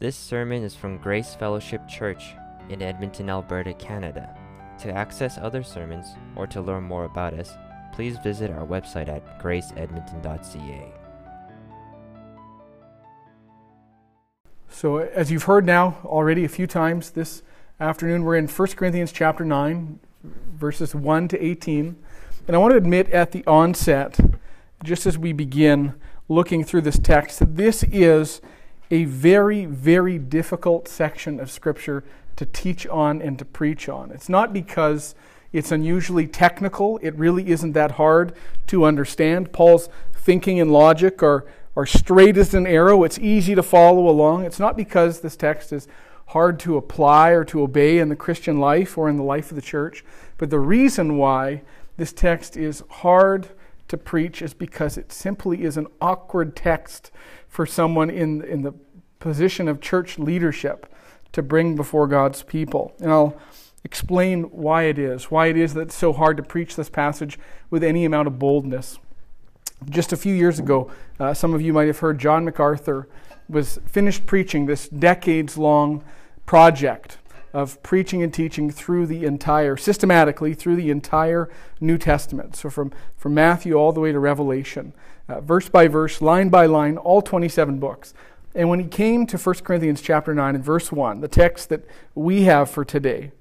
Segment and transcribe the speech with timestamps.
[0.00, 2.34] This sermon is from Grace Fellowship Church
[2.70, 4.34] in Edmonton, Alberta, Canada.
[4.78, 7.52] To access other sermons or to learn more about us,
[7.92, 10.94] please visit our website at graceedmonton.ca.
[14.70, 17.42] So, as you've heard now already a few times this
[17.78, 20.00] afternoon, we're in 1 Corinthians chapter 9,
[20.54, 22.02] verses 1 to 18.
[22.46, 24.18] And I want to admit at the onset,
[24.82, 25.92] just as we begin
[26.26, 28.40] looking through this text, this is
[28.90, 32.02] a very, very difficult section of Scripture
[32.36, 34.10] to teach on and to preach on.
[34.10, 35.14] It's not because
[35.52, 38.32] it's unusually technical, it really isn't that hard
[38.68, 39.52] to understand.
[39.52, 44.44] Paul's thinking and logic are, are straight as an arrow, it's easy to follow along.
[44.44, 45.88] It's not because this text is
[46.26, 49.56] hard to apply or to obey in the Christian life or in the life of
[49.56, 50.04] the church,
[50.38, 51.62] but the reason why
[51.96, 53.48] this text is hard
[53.90, 57.10] to preach is because it simply is an awkward text
[57.48, 58.72] for someone in, in the
[59.18, 60.86] position of church leadership
[61.32, 62.94] to bring before God's people.
[63.00, 63.36] And I'll
[63.84, 67.38] explain why it is, why it is that it's so hard to preach this passage
[67.68, 68.98] with any amount of boldness.
[69.88, 73.08] Just a few years ago, uh, some of you might have heard John MacArthur
[73.48, 76.04] was finished preaching this decades long
[76.46, 77.18] project
[77.52, 81.48] of preaching and teaching through the entire, systematically through the entire
[81.80, 82.56] New Testament.
[82.56, 84.92] So from, from Matthew all the way to Revelation,
[85.28, 88.14] uh, verse by verse, line by line, all 27 books.
[88.54, 91.86] And when he came to 1 Corinthians chapter 9 and verse 1, the text that
[92.14, 93.32] we have for today,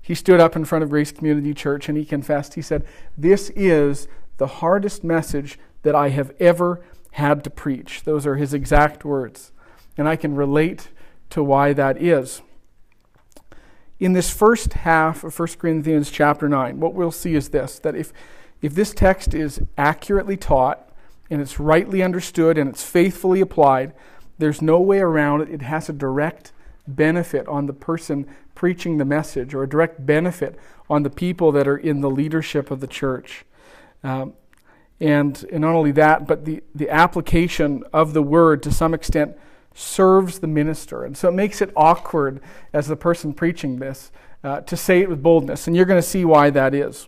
[0.00, 2.84] he stood up in front of Grace Community Church and he confessed, he said,
[3.16, 6.80] This is the hardest message that I have ever
[7.12, 8.02] had to preach.
[8.04, 9.52] Those are his exact words.
[9.96, 10.88] And I can relate
[11.30, 12.42] to why that is.
[14.02, 17.94] In this first half of 1 Corinthians chapter 9, what we'll see is this that
[17.94, 18.12] if,
[18.60, 20.90] if this text is accurately taught
[21.30, 23.92] and it's rightly understood and it's faithfully applied,
[24.38, 25.50] there's no way around it.
[25.50, 26.50] It has a direct
[26.84, 30.58] benefit on the person preaching the message or a direct benefit
[30.90, 33.44] on the people that are in the leadership of the church.
[34.02, 34.32] Um,
[34.98, 39.36] and, and not only that, but the, the application of the word to some extent
[39.74, 41.04] serves the minister.
[41.04, 42.40] And so it makes it awkward
[42.72, 44.10] as the person preaching this
[44.44, 45.66] uh, to say it with boldness.
[45.66, 47.06] And you're going to see why that is.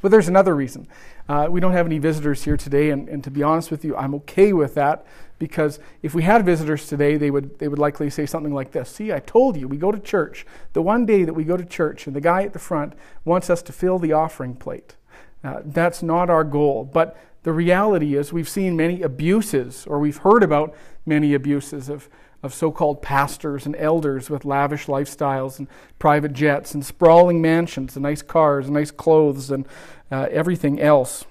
[0.00, 0.86] But there's another reason.
[1.28, 3.94] Uh, we don't have any visitors here today, and, and to be honest with you,
[3.96, 5.04] I'm okay with that
[5.38, 8.88] because if we had visitors today, they would, they would likely say something like this
[8.88, 10.46] See, I told you, we go to church.
[10.72, 13.50] The one day that we go to church, and the guy at the front wants
[13.50, 14.96] us to fill the offering plate.
[15.44, 16.84] Uh, that's not our goal.
[16.84, 20.74] But the reality is, we've seen many abuses, or we've heard about
[21.08, 22.08] many abuses of,
[22.42, 25.66] of so called pastors and elders with lavish lifestyles and
[25.98, 29.66] private jets and sprawling mansions and nice cars and nice clothes and
[30.12, 31.24] uh, everything else.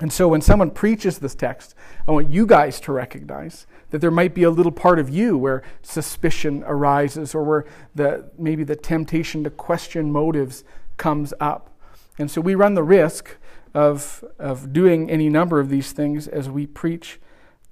[0.00, 1.74] And so when someone preaches this text,
[2.08, 5.36] I want you guys to recognize that there might be a little part of you
[5.36, 7.64] where suspicion arises or where
[7.94, 10.64] the, maybe the temptation to question motives
[10.96, 11.76] comes up.
[12.18, 13.36] And so we run the risk
[13.74, 17.20] of, of doing any number of these things as we preach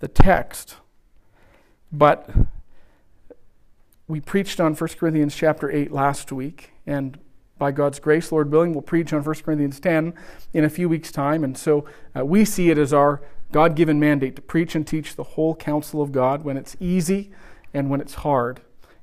[0.01, 0.77] the text.
[1.93, 2.29] But
[4.07, 7.19] we preached on 1 Corinthians chapter 8 last week, and
[7.59, 10.15] by God's grace, Lord willing, we'll preach on 1 Corinthians 10
[10.53, 11.43] in a few weeks' time.
[11.43, 11.85] And so
[12.17, 15.55] uh, we see it as our God given mandate to preach and teach the whole
[15.55, 17.33] counsel of God when it's easy
[17.75, 18.61] and when it's hard.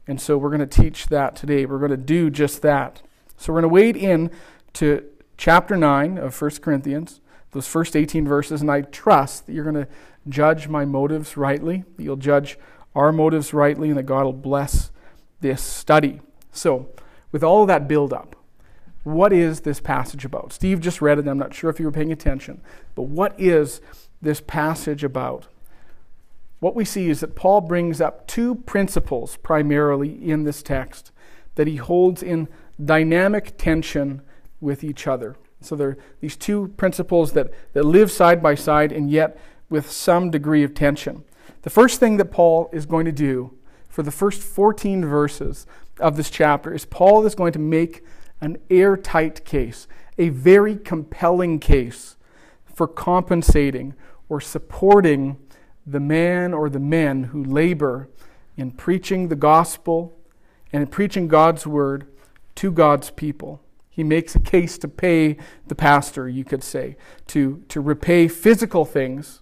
[0.07, 1.65] And so we're going to teach that today.
[1.65, 3.01] We're going to do just that.
[3.37, 4.31] So we're going to wade in
[4.73, 5.03] to
[5.37, 7.19] chapter 9 of 1 Corinthians,
[7.51, 9.87] those first 18 verses, and I trust that you're going to
[10.29, 12.57] judge my motives rightly, that you'll judge
[12.95, 14.91] our motives rightly, and that God will bless
[15.41, 16.21] this study.
[16.51, 16.89] So,
[17.31, 18.35] with all that build up,
[19.03, 20.53] what is this passage about?
[20.53, 22.61] Steve just read it, I'm not sure if you were paying attention,
[22.95, 23.81] but what is
[24.21, 25.47] this passage about?
[26.59, 31.11] What we see is that Paul brings up two principles primarily in this text
[31.55, 32.47] that he holds in
[32.83, 34.21] dynamic tension
[34.59, 35.35] with each other.
[35.61, 39.37] So there are these two principles that, that live side by side and yet
[39.69, 41.23] with some degree of tension.
[41.65, 43.57] The first thing that Paul is going to do
[43.89, 45.65] for the first 14 verses
[45.99, 48.03] of this chapter is Paul is going to make
[48.39, 49.87] an airtight case,
[50.19, 52.17] a very compelling case
[52.71, 53.95] for compensating
[54.29, 55.37] or supporting
[55.87, 58.09] the man or the men who labor
[58.55, 60.15] in preaching the gospel
[60.71, 62.05] and in preaching God's word
[62.53, 63.59] to God's people.
[63.89, 66.95] He makes a case to pay the pastor, you could say,
[67.25, 69.41] to, to repay physical things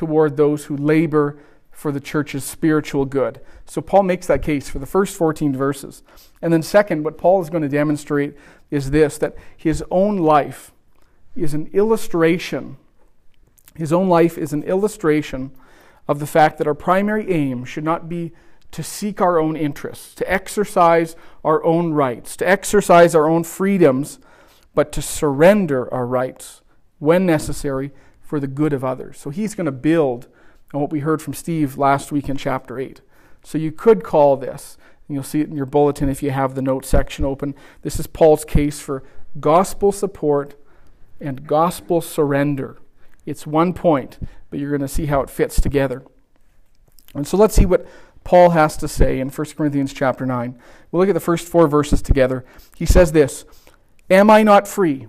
[0.00, 1.36] toward those who labor
[1.70, 3.38] for the church's spiritual good.
[3.66, 6.02] So Paul makes that case for the first 14 verses.
[6.40, 8.34] And then, second, what Paul is going to demonstrate
[8.70, 10.72] is this that his own life
[11.36, 12.78] is an illustration.
[13.74, 15.50] His own life is an illustration
[16.08, 18.32] of the fact that our primary aim should not be
[18.70, 21.14] to seek our own interests, to exercise
[21.44, 24.18] our own rights, to exercise our own freedoms,
[24.74, 26.62] but to surrender our rights
[27.00, 27.92] when necessary
[28.30, 29.18] for the good of others.
[29.18, 30.28] So he's going to build
[30.72, 33.00] on what we heard from Steve last week in chapter 8.
[33.42, 34.78] So you could call this,
[35.08, 37.56] and you'll see it in your bulletin if you have the notes section open.
[37.82, 39.02] This is Paul's case for
[39.40, 40.54] gospel support
[41.20, 42.78] and gospel surrender.
[43.26, 46.04] It's one point, but you're going to see how it fits together.
[47.16, 47.84] And so let's see what
[48.22, 50.56] Paul has to say in 1 Corinthians chapter 9.
[50.92, 52.44] We'll look at the first four verses together.
[52.76, 53.44] He says this
[54.08, 55.08] Am I not free?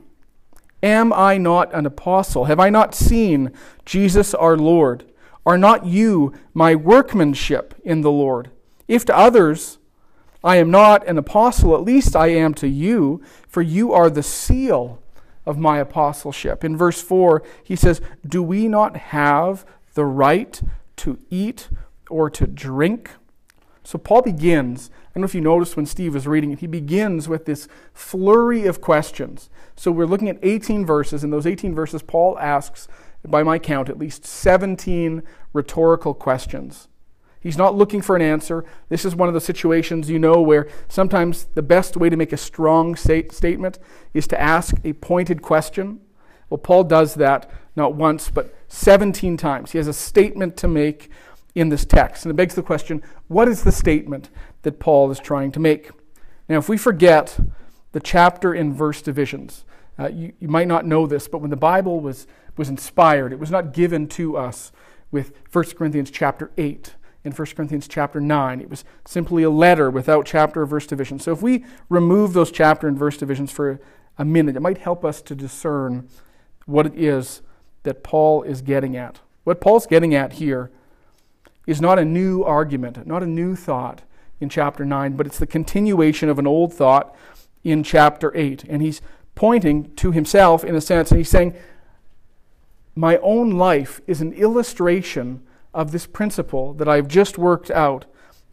[0.84, 2.46] Am I not an apostle?
[2.46, 3.52] Have I not seen
[3.86, 5.06] Jesus our Lord?
[5.46, 8.52] Are not you my workmanship in the Lord?
[8.88, 9.78] If to others
[10.44, 14.24] I am not an apostle, at least I am to you, for you are the
[14.24, 15.02] seal
[15.46, 16.64] of my apostleship.
[16.64, 20.60] In verse 4, he says, Do we not have the right
[20.98, 21.70] to eat
[22.10, 23.12] or to drink?
[23.84, 27.28] So Paul begins, don't know if you noticed when Steve was reading it, he begins
[27.28, 29.50] with this flurry of questions.
[29.76, 31.24] So we're looking at 18 verses.
[31.24, 32.88] In those 18 verses, Paul asks,
[33.28, 35.22] by my count, at least 17
[35.54, 36.88] rhetorical questions.
[37.42, 38.64] He's not looking for an answer.
[38.90, 42.32] This is one of the situations you know where sometimes the best way to make
[42.32, 43.80] a strong statement
[44.14, 46.00] is to ask a pointed question.
[46.50, 49.72] Well, Paul does that not once, but 17 times.
[49.72, 51.10] He has a statement to make
[51.56, 52.26] in this text.
[52.26, 54.30] And it begs the question what is the statement
[54.64, 55.92] that Paul is trying to make?
[56.48, 57.40] Now, if we forget
[57.92, 59.66] the chapter and verse divisions,
[60.00, 62.28] uh, you, you might not know this, but when the Bible was,
[62.58, 64.72] was inspired, it was not given to us
[65.12, 68.62] with 1 Corinthians chapter 8 and 1 Corinthians chapter 9.
[68.62, 71.20] It was simply a letter without chapter or verse division.
[71.20, 73.80] So if we remove those chapter and verse divisions for
[74.18, 76.08] a minute, it might help us to discern
[76.66, 77.42] what it is
[77.84, 79.20] that Paul is getting at.
[79.44, 80.72] What Paul's getting at here
[81.72, 84.02] is not a new argument, not a new thought
[84.40, 87.16] in chapter 9, but it's the continuation of an old thought
[87.64, 88.66] in chapter 8.
[88.66, 89.02] And he's
[89.36, 91.56] pointing to himself in a sense, and he's saying,
[92.94, 95.42] My own life is an illustration
[95.74, 98.06] of this principle that I've just worked out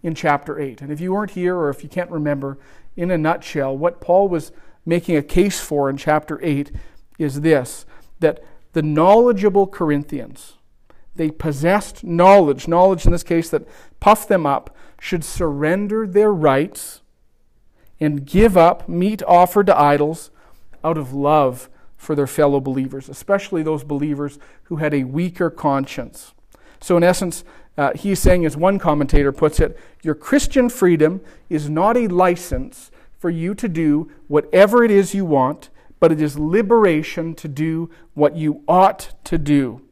[0.02, 0.80] in chapter 8.
[0.80, 2.56] And if you weren't here or if you can't remember,
[2.96, 4.52] in a nutshell, what Paul was
[4.86, 6.70] making a case for in chapter 8
[7.18, 7.84] is this
[8.20, 8.44] that
[8.74, 10.57] the knowledgeable Corinthians,
[11.18, 13.68] they possessed knowledge, knowledge in this case that
[14.00, 17.02] puffed them up, should surrender their rights
[18.00, 20.30] and give up meat offered to idols
[20.82, 26.32] out of love for their fellow believers, especially those believers who had a weaker conscience.
[26.80, 27.44] So, in essence,
[27.76, 32.90] uh, he's saying, as one commentator puts it, your Christian freedom is not a license
[33.18, 35.70] for you to do whatever it is you want,
[36.00, 39.82] but it is liberation to do what you ought to do.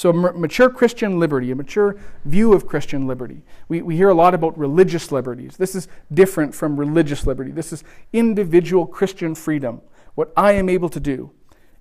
[0.00, 1.94] So, mature Christian liberty, a mature
[2.24, 3.42] view of Christian liberty.
[3.68, 5.58] We, we hear a lot about religious liberties.
[5.58, 7.50] This is different from religious liberty.
[7.50, 9.82] This is individual Christian freedom,
[10.14, 11.32] what I am able to do.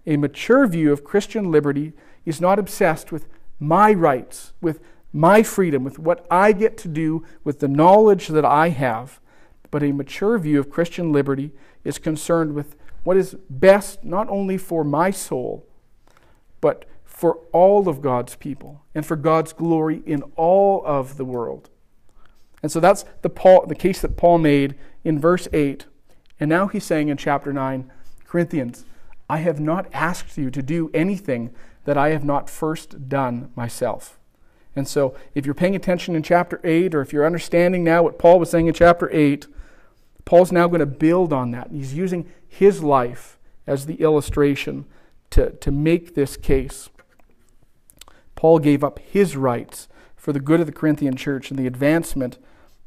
[0.05, 1.93] A mature view of Christian liberty
[2.25, 3.25] is not obsessed with
[3.57, 4.81] my rights, with
[5.13, 9.21] my freedom, with what I get to do with the knowledge that I have.
[9.71, 11.53] But a mature view of Christian liberty
[11.85, 12.75] is concerned with
[13.05, 15.65] what is best not only for my soul,
[16.59, 16.83] but
[17.19, 21.69] for all of God's people and for God's glory in all of the world.
[22.63, 25.85] And so that's the, Paul, the case that Paul made in verse 8.
[26.39, 27.91] And now he's saying in chapter 9,
[28.25, 28.85] Corinthians,
[29.29, 31.53] I have not asked you to do anything
[31.83, 34.17] that I have not first done myself.
[34.73, 38.17] And so, if you're paying attention in chapter 8, or if you're understanding now what
[38.17, 39.45] Paul was saying in chapter 8,
[40.23, 41.69] Paul's now going to build on that.
[41.69, 44.85] He's using his life as the illustration
[45.31, 46.87] to, to make this case.
[48.39, 52.37] Paul gave up his rights for the good of the Corinthian church and the advancement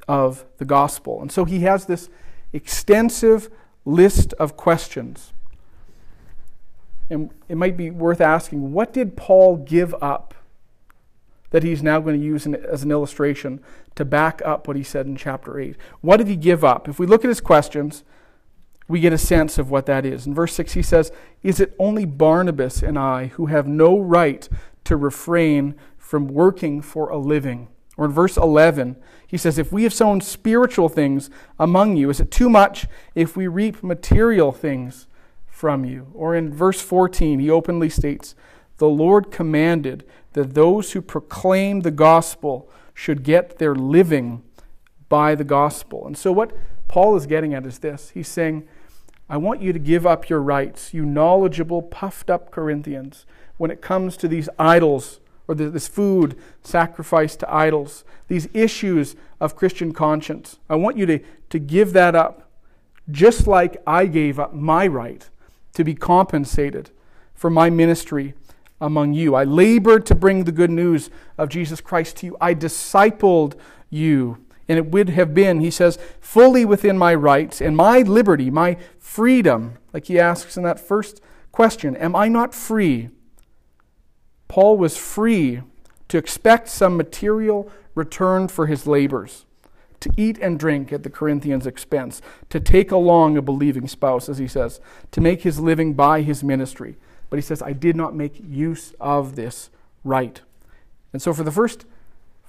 [0.08, 1.20] of the gospel.
[1.20, 2.08] And so he has this
[2.54, 3.50] extensive
[3.84, 5.34] list of questions
[7.10, 10.34] and it might be worth asking what did Paul give up
[11.50, 13.60] that he's now going to use as an illustration
[13.96, 15.76] to back up what he said in chapter 8?
[16.00, 16.88] What did he give up?
[16.88, 18.04] If we look at his questions,
[18.88, 20.26] we get a sense of what that is.
[20.26, 24.48] In verse 6, he says, Is it only Barnabas and I who have no right
[24.84, 27.68] to refrain from working for a living?
[27.96, 28.96] Or in verse 11,
[29.26, 33.36] he says, If we have sown spiritual things among you, is it too much if
[33.36, 35.06] we reap material things
[35.62, 36.08] from you.
[36.12, 38.34] Or in verse 14, he openly states,
[38.78, 44.42] The Lord commanded that those who proclaim the gospel should get their living
[45.08, 46.04] by the gospel.
[46.04, 46.50] And so, what
[46.88, 48.66] Paul is getting at is this He's saying,
[49.28, 53.24] I want you to give up your rights, you knowledgeable, puffed up Corinthians,
[53.56, 59.56] when it comes to these idols or this food sacrificed to idols, these issues of
[59.56, 60.58] Christian conscience.
[60.68, 62.50] I want you to, to give that up,
[63.10, 65.28] just like I gave up my right
[65.74, 66.90] to be compensated
[67.34, 68.34] for my ministry
[68.80, 69.34] among you.
[69.34, 72.36] I labored to bring the good news of Jesus Christ to you.
[72.40, 73.54] I discipled
[73.90, 74.38] you.
[74.72, 78.78] And it would have been, he says, fully within my rights and my liberty, my
[78.98, 81.20] freedom, like he asks in that first
[81.52, 83.10] question Am I not free?
[84.48, 85.60] Paul was free
[86.08, 89.44] to expect some material return for his labors,
[90.00, 94.38] to eat and drink at the Corinthians' expense, to take along a believing spouse, as
[94.38, 96.96] he says, to make his living by his ministry.
[97.28, 99.68] But he says, I did not make use of this
[100.02, 100.40] right.
[101.12, 101.84] And so for the first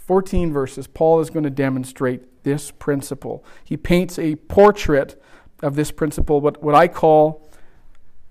[0.05, 3.43] 14 verses, Paul is going to demonstrate this principle.
[3.63, 5.22] He paints a portrait
[5.62, 7.48] of this principle, what, what I call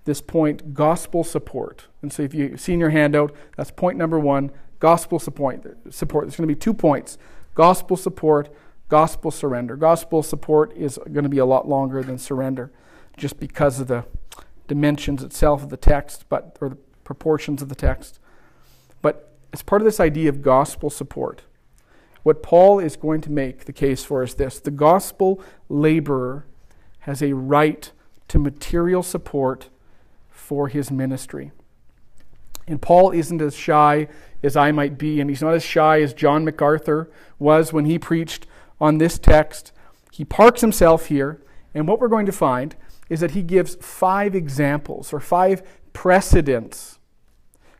[0.05, 1.87] this point gospel support.
[2.01, 5.65] And so if you've seen your handout, that's point number one gospel support.
[5.89, 6.25] support.
[6.25, 7.17] There's going to be two points
[7.55, 8.53] gospel support,
[8.89, 9.75] gospel surrender.
[9.75, 12.71] Gospel support is going to be a lot longer than surrender
[13.17, 14.05] just because of the
[14.67, 18.19] dimensions itself of the text, but or the proportions of the text.
[19.01, 21.43] But as part of this idea of gospel support,
[22.23, 26.45] what Paul is going to make the case for is this the gospel laborer
[26.99, 27.91] has a right
[28.29, 29.69] to material support
[30.29, 31.51] for his ministry.
[32.65, 34.07] And Paul isn't as shy
[34.41, 37.99] as I might be, and he's not as shy as John MacArthur was when he
[37.99, 38.47] preached
[38.79, 39.73] on this text.
[40.11, 41.41] He parks himself here,
[41.73, 42.75] and what we're going to find
[43.09, 45.61] is that he gives five examples or five
[45.91, 46.99] precedents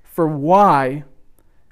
[0.04, 1.04] for why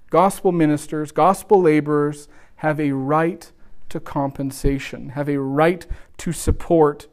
[0.09, 2.27] gospel ministers, gospel laborers,
[2.61, 3.51] have a right
[3.89, 5.87] to compensation, have a right
[6.17, 7.07] to support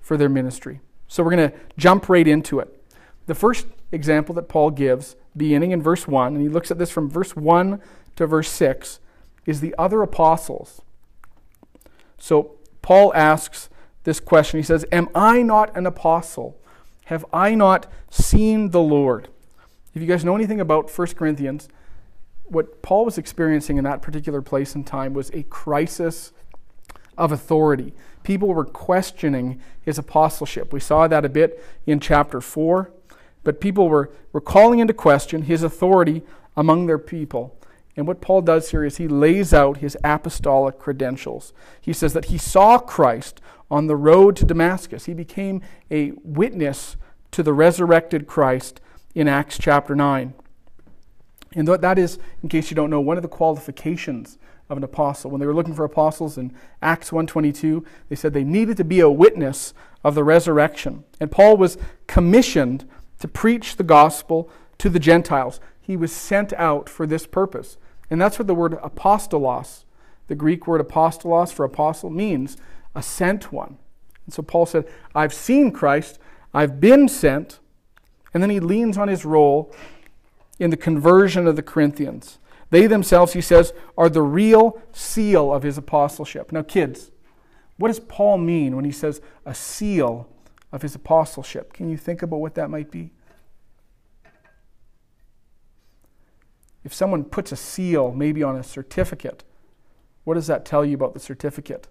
[0.00, 0.80] for their ministry.
[1.08, 2.82] So we're going to jump right into it.
[3.26, 6.90] The first example that Paul gives, beginning in verse 1, and he looks at this
[6.90, 7.82] from verse 1
[8.16, 8.98] to verse 6,
[9.44, 10.80] is the other apostles.
[12.16, 13.68] So Paul asks
[14.04, 14.58] this question.
[14.58, 16.56] He says, Am I not an apostle?
[17.06, 19.28] Have I not seen the Lord?
[19.94, 21.68] If you guys know anything about 1 Corinthians,
[22.44, 26.32] what Paul was experiencing in that particular place and time was a crisis
[27.16, 27.94] of authority.
[28.22, 30.72] People were questioning his apostleship.
[30.72, 32.90] We saw that a bit in chapter 4.
[33.44, 36.22] But people were, were calling into question his authority
[36.56, 37.56] among their people.
[37.96, 41.52] And what Paul does here is he lays out his apostolic credentials.
[41.80, 45.04] He says that he saw Christ on the road to Damascus.
[45.04, 46.96] He became a witness
[47.30, 48.80] to the resurrected Christ
[49.14, 50.34] in Acts chapter 9.
[51.54, 55.30] And that is, in case you don't know, one of the qualifications of an apostle.
[55.30, 59.00] When they were looking for apostles in Acts 1:22, they said they needed to be
[59.00, 61.04] a witness of the resurrection.
[61.20, 62.88] And Paul was commissioned
[63.20, 65.60] to preach the gospel to the Gentiles.
[65.80, 67.76] He was sent out for this purpose.
[68.10, 69.84] And that's what the word apostolos,
[70.28, 72.56] the Greek word apostolos for apostle means,
[72.94, 73.78] a sent one.
[74.26, 76.18] And so Paul said, I've seen Christ,
[76.52, 77.60] I've been sent.
[78.32, 79.74] And then he leans on his role
[80.58, 82.38] in the conversion of the Corinthians.
[82.70, 86.52] They themselves, he says, are the real seal of his apostleship.
[86.52, 87.10] Now, kids,
[87.76, 90.28] what does Paul mean when he says a seal
[90.72, 91.72] of his apostleship?
[91.72, 93.12] Can you think about what that might be?
[96.84, 99.42] If someone puts a seal maybe on a certificate,
[100.24, 101.88] what does that tell you about the certificate?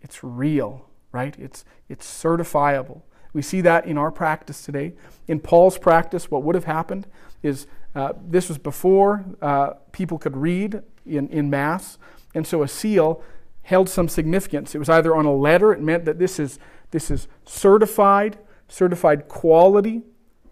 [0.00, 1.36] It's real, right?
[1.38, 3.02] It's, it's certifiable.
[3.34, 4.94] We see that in our practice today.
[5.28, 7.06] In Paul's practice, what would have happened
[7.42, 11.98] is uh, this was before uh, people could read in, in Mass,
[12.34, 13.22] and so a seal
[13.62, 14.74] held some significance.
[14.74, 16.58] It was either on a letter, it meant that this is,
[16.90, 18.38] this is certified,
[18.68, 20.02] certified quality,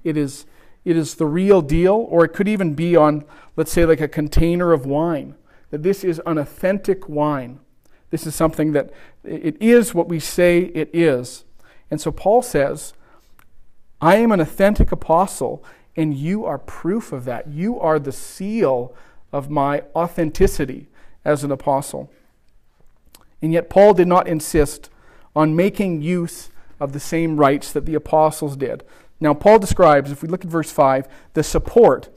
[0.04, 0.44] it is,
[0.84, 3.24] it is the real deal, or it could even be on,
[3.56, 5.36] let's say, like a container of wine,
[5.70, 7.60] that this is an authentic wine.
[8.10, 8.90] This is something that
[9.24, 11.44] it is what we say it is.
[11.92, 12.94] And so Paul says,
[14.00, 15.62] I am an authentic apostle,
[15.94, 17.48] and you are proof of that.
[17.48, 18.94] You are the seal
[19.30, 20.88] of my authenticity
[21.22, 22.10] as an apostle.
[23.42, 24.88] And yet, Paul did not insist
[25.36, 26.48] on making use
[26.80, 28.84] of the same rights that the apostles did.
[29.20, 32.08] Now, Paul describes, if we look at verse 5, the support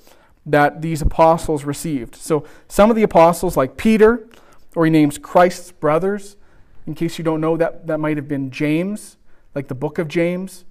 [0.46, 2.16] that these apostles received.
[2.16, 4.26] So, some of the apostles, like Peter,
[4.74, 6.38] or he names Christ's brothers.
[6.88, 9.18] In case you don't know, that, that might have been James
[9.56, 10.66] like the book of James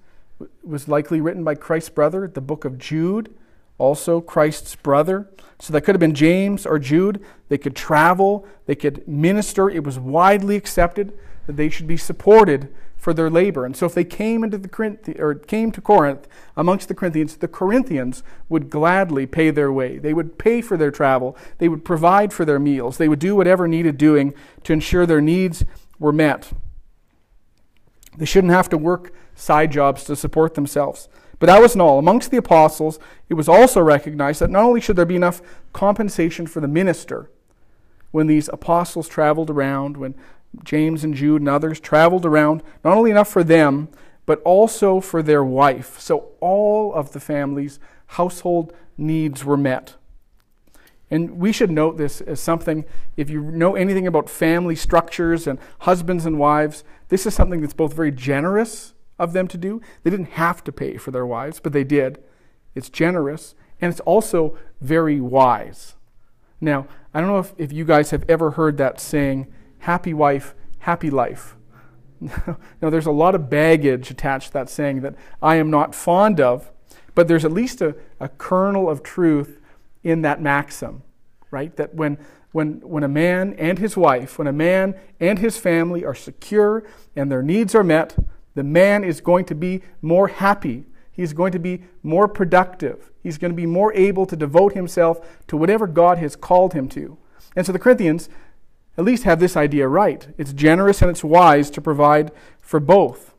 [0.63, 3.33] was likely written by Christ's brother, the book of Jude,
[3.77, 5.29] also Christ's brother.
[5.59, 7.23] So that could have been James or Jude.
[7.49, 9.69] They could travel, they could minister.
[9.69, 13.65] It was widely accepted that they should be supported for their labor.
[13.65, 16.27] And so if they came into the Corinth or came to Corinth
[16.57, 19.97] amongst the Corinthians, the Corinthians would gladly pay their way.
[19.99, 21.37] They would pay for their travel.
[21.59, 22.97] They would provide for their meals.
[22.97, 25.63] They would do whatever needed doing to ensure their needs
[25.99, 26.51] were met.
[28.17, 31.09] They shouldn't have to work side jobs to support themselves.
[31.39, 31.99] But that wasn't all.
[31.99, 35.41] Amongst the apostles, it was also recognized that not only should there be enough
[35.73, 37.29] compensation for the minister
[38.11, 40.15] when these apostles traveled around, when
[40.63, 43.89] James and Jude and others traveled around, not only enough for them,
[44.25, 45.99] but also for their wife.
[45.99, 49.95] So all of the family's household needs were met.
[51.11, 55.59] And we should note this as something, if you know anything about family structures and
[55.79, 59.81] husbands and wives, this is something that's both very generous of them to do.
[60.03, 62.23] They didn't have to pay for their wives, but they did.
[62.73, 65.95] It's generous, and it's also very wise.
[66.59, 69.47] Now, I don't know if, if you guys have ever heard that saying,
[69.79, 71.55] happy wife, happy life.
[72.19, 76.39] now, there's a lot of baggage attached to that saying that I am not fond
[76.39, 76.71] of,
[77.13, 79.59] but there's at least a, a kernel of truth
[80.03, 81.03] in that maxim,
[81.51, 81.75] right?
[81.77, 82.17] That when,
[82.55, 86.85] when, when a man and his wife, when a man and his family are secure
[87.13, 88.17] and their needs are met,
[88.53, 90.85] the man is going to be more happy.
[91.11, 93.11] He's going to be more productive.
[93.21, 96.87] He's going to be more able to devote himself to whatever God has called him
[96.91, 97.17] to.
[97.57, 98.29] And so the Corinthians
[98.97, 100.29] at least have this idea right.
[100.37, 102.31] It's generous and it's wise to provide
[102.61, 103.33] for both.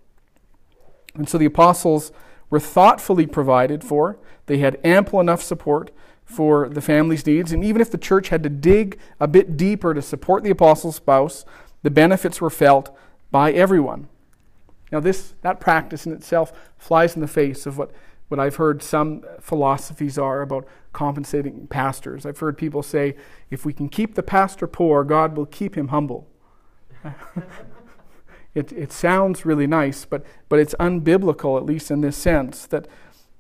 [1.15, 2.13] And so the apostles
[2.51, 4.19] were thoughtfully provided for.
[4.45, 5.91] They had ample enough support
[6.27, 7.53] for the family's needs.
[7.53, 10.97] And even if the church had to dig a bit deeper to support the apostle's
[10.97, 11.47] spouse,
[11.83, 12.95] the benefits were felt
[13.31, 14.09] by everyone.
[14.91, 17.93] Now, this, that practice in itself flies in the face of what,
[18.29, 22.27] what I've heard some philosophies are about compensating pastors.
[22.27, 23.15] I've heard people say,
[23.51, 26.27] if we can keep the pastor poor, God will keep him humble.
[28.55, 32.89] it, it sounds really nice, but, but it's unbiblical, at least in this sense, that,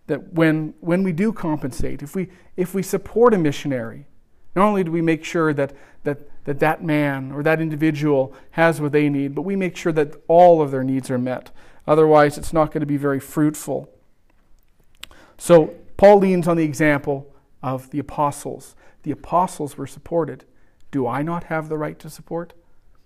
[0.06, 4.06] that when, when we do compensate, if we, if we support a missionary,
[4.54, 5.72] not only do we make sure that,
[6.04, 9.92] that that that man or that individual has what they need, but we make sure
[9.92, 11.50] that all of their needs are met.
[11.86, 13.90] Otherwise, it's not going to be very fruitful.
[15.36, 18.76] So, Paul leans on the example of the apostles.
[19.02, 20.44] The apostles were supported.
[20.90, 22.52] Do I not have the right to support?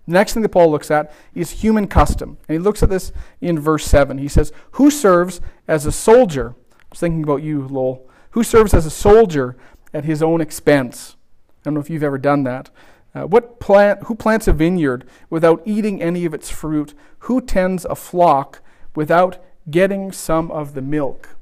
[0.05, 2.37] The next thing that Paul looks at is human custom.
[2.47, 4.19] And he looks at this in verse 7.
[4.19, 6.55] He says, Who serves as a soldier?
[6.91, 8.07] Was thinking about you, Lowell.
[8.31, 9.57] Who serves as a soldier
[9.93, 11.15] at his own expense?
[11.49, 12.69] I don't know if you've ever done that.
[13.13, 16.93] Uh, what plant, who plants a vineyard without eating any of its fruit?
[17.19, 18.61] Who tends a flock
[18.95, 21.35] without getting some of the milk?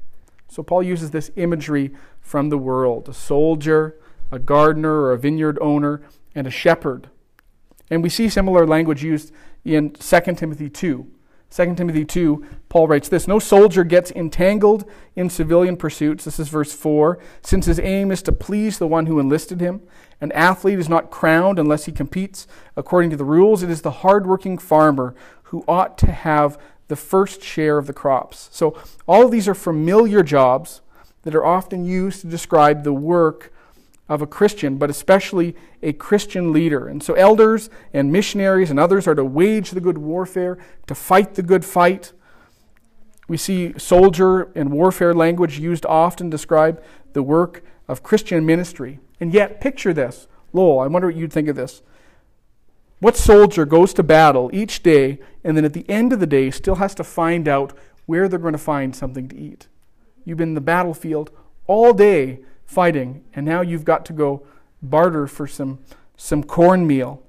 [0.48, 3.96] So Paul uses this imagery from the world a soldier,
[4.30, 6.02] a gardener, or a vineyard owner,
[6.34, 7.08] and a shepherd.
[7.88, 9.32] And we see similar language used
[9.64, 11.06] in 2 Timothy 2.
[11.50, 16.24] 2 Timothy 2, Paul writes this No soldier gets entangled in civilian pursuits.
[16.24, 17.18] This is verse 4.
[17.42, 19.82] Since his aim is to please the one who enlisted him.
[20.20, 23.62] An athlete is not crowned unless he competes according to the rules.
[23.62, 28.48] It is the hardworking farmer who ought to have the first share of the crops.
[28.52, 28.76] So,
[29.08, 30.82] all of these are familiar jobs
[31.22, 33.52] that are often used to describe the work
[34.10, 36.88] of a Christian, but especially a Christian leader.
[36.88, 41.36] And so, elders and missionaries and others are to wage the good warfare, to fight
[41.36, 42.12] the good fight.
[43.28, 48.98] We see soldier and warfare language used often to describe the work of Christian ministry.
[49.20, 50.26] And yet, picture this.
[50.52, 51.80] Lowell, I wonder what you'd think of this.
[52.98, 56.50] What soldier goes to battle each day and then at the end of the day
[56.50, 57.72] still has to find out
[58.06, 59.68] where they're going to find something to eat?
[60.24, 61.30] You've been in the battlefield
[61.68, 62.40] all day
[62.70, 64.46] fighting, and now you've got to go
[64.80, 65.80] barter for some,
[66.16, 67.20] some cornmeal.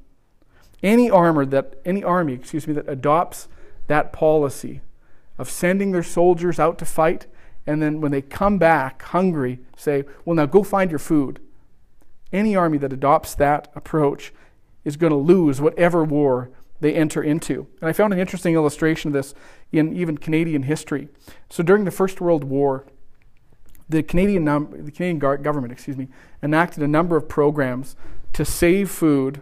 [0.84, 3.48] Any armor that any army, excuse me, that adopts
[3.88, 4.82] that policy
[5.40, 7.26] of sending their soldiers out to fight,
[7.66, 11.40] and then when they come back hungry, say, Well, now go find your food.
[12.32, 14.32] Any army that adopts that approach
[14.86, 16.52] is going to lose whatever war
[16.82, 17.66] they enter into.
[17.80, 19.34] And I found an interesting illustration of this
[19.72, 21.08] in even Canadian history.
[21.50, 22.86] So during the First World War,
[23.92, 26.08] the Canadian, num- the Canadian government, excuse me,
[26.42, 27.96] enacted a number of programs
[28.34, 29.42] to save food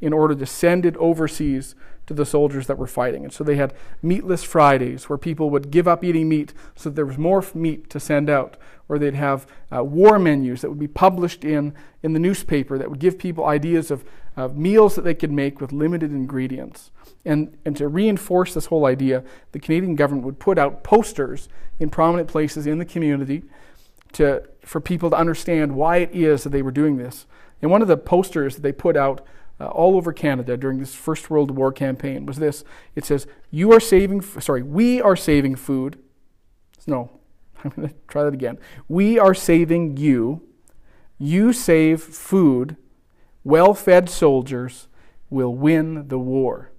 [0.00, 1.74] in order to send it overseas
[2.06, 3.24] to the soldiers that were fighting.
[3.24, 6.94] And so they had meatless Fridays where people would give up eating meat so that
[6.94, 8.56] there was more meat to send out.
[8.88, 12.88] Or they'd have uh, war menus that would be published in, in the newspaper that
[12.88, 14.04] would give people ideas of,
[14.36, 16.92] of meals that they could make with limited ingredients.
[17.24, 21.48] And, and to reinforce this whole idea, the Canadian government would put out posters
[21.80, 23.42] in prominent places in the community
[24.12, 27.26] to, for people to understand why it is that they were doing this.
[27.62, 29.26] And one of the posters that they put out
[29.58, 32.64] uh, all over Canada during this First World War campaign was this.
[32.94, 34.20] It says, "You are saving.
[34.20, 35.98] Sorry, we are saving food."
[36.86, 37.10] No,
[37.64, 38.58] I'm going to try that again.
[38.88, 40.42] We are saving you.
[41.18, 42.76] You save food.
[43.44, 44.88] Well-fed soldiers
[45.30, 46.72] will win the war.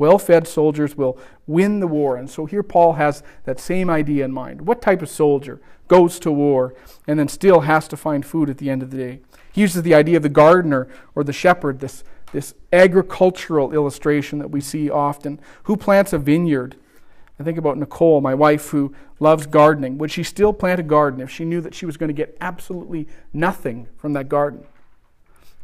[0.00, 2.16] Well fed soldiers will win the war.
[2.16, 4.62] And so here Paul has that same idea in mind.
[4.62, 5.60] What type of soldier
[5.90, 6.72] goes to war
[7.08, 9.20] and then still has to find food at the end of the day?
[9.52, 14.50] He uses the idea of the gardener or the shepherd, this, this agricultural illustration that
[14.50, 15.40] we see often.
[15.64, 16.76] Who plants a vineyard?
[17.40, 19.98] I think about Nicole, my wife, who loves gardening.
[19.98, 22.36] Would she still plant a garden if she knew that she was going to get
[22.40, 24.64] absolutely nothing from that garden?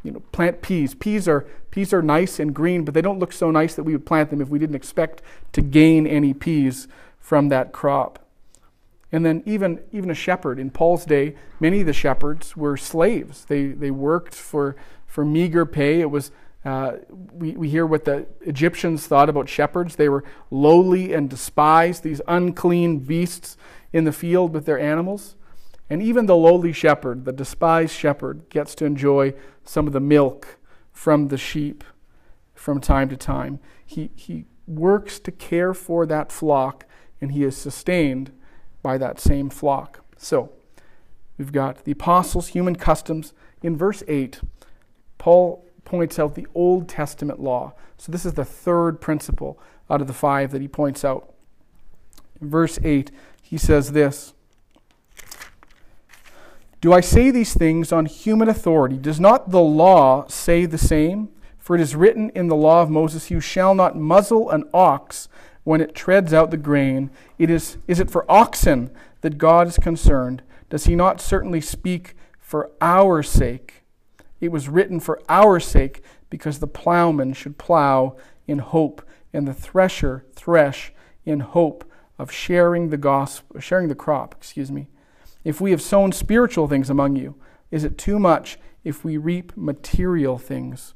[0.02, 0.94] you know, plant peas.
[0.94, 3.92] Peas are peas are nice and green, but they don't look so nice that we
[3.92, 5.20] would plant them if we didn't expect
[5.52, 6.86] to gain any peas
[7.18, 8.25] from that crop.
[9.12, 13.44] And then even even a shepherd in Paul's day, many of the shepherds were slaves.
[13.44, 16.00] They they worked for for meager pay.
[16.00, 16.32] It was
[16.64, 16.96] uh,
[17.32, 19.94] we, we hear what the Egyptians thought about shepherds.
[19.94, 23.56] They were lowly and despised, these unclean beasts
[23.92, 25.36] in the field with their animals.
[25.88, 30.58] And even the lowly shepherd, the despised shepherd, gets to enjoy some of the milk
[30.90, 31.84] from the sheep
[32.52, 33.60] from time to time.
[33.84, 36.84] He, he works to care for that flock,
[37.20, 38.32] and he is sustained
[38.86, 40.04] by that same flock.
[40.16, 40.52] So,
[41.36, 43.32] we've got the apostles' human customs.
[43.60, 44.40] In verse 8,
[45.18, 47.74] Paul points out the Old Testament law.
[47.98, 49.58] So, this is the third principle
[49.90, 51.34] out of the five that he points out.
[52.40, 53.10] In verse 8,
[53.42, 54.34] he says this
[56.80, 58.96] do I say these things on human authority?
[58.96, 61.30] Does not the law say the same?
[61.58, 65.28] For it is written in the law of Moses, You shall not muzzle an ox
[65.66, 67.10] when it treads out the grain.
[67.40, 68.88] It is, is it for oxen
[69.22, 70.44] that God is concerned?
[70.70, 73.82] Does he not certainly speak for our sake?
[74.40, 79.02] It was written for our sake, because the plowman should plow in hope,
[79.32, 80.92] and the thresher thresh
[81.24, 81.84] in hope
[82.16, 84.86] of sharing the gospel, sharing the crop, excuse me.
[85.42, 87.34] If we have sown spiritual things among you,
[87.72, 90.94] is it too much if we reap material things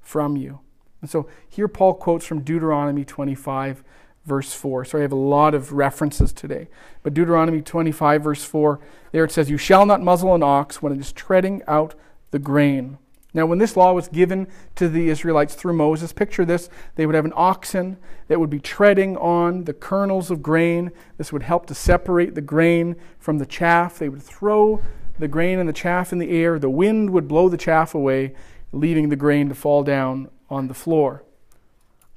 [0.00, 0.60] from you?
[1.00, 3.84] And so here Paul quotes from Deuteronomy 25,
[4.24, 4.84] verse 4.
[4.84, 6.68] So I have a lot of references today.
[7.02, 8.80] But Deuteronomy 25, verse 4,
[9.12, 11.94] there it says, You shall not muzzle an ox when it is treading out
[12.30, 12.98] the grain.
[13.32, 17.14] Now, when this law was given to the Israelites through Moses, picture this they would
[17.14, 20.90] have an oxen that would be treading on the kernels of grain.
[21.18, 23.98] This would help to separate the grain from the chaff.
[23.98, 24.82] They would throw
[25.18, 26.58] the grain and the chaff in the air.
[26.58, 28.34] The wind would blow the chaff away,
[28.72, 31.24] leaving the grain to fall down on the floor.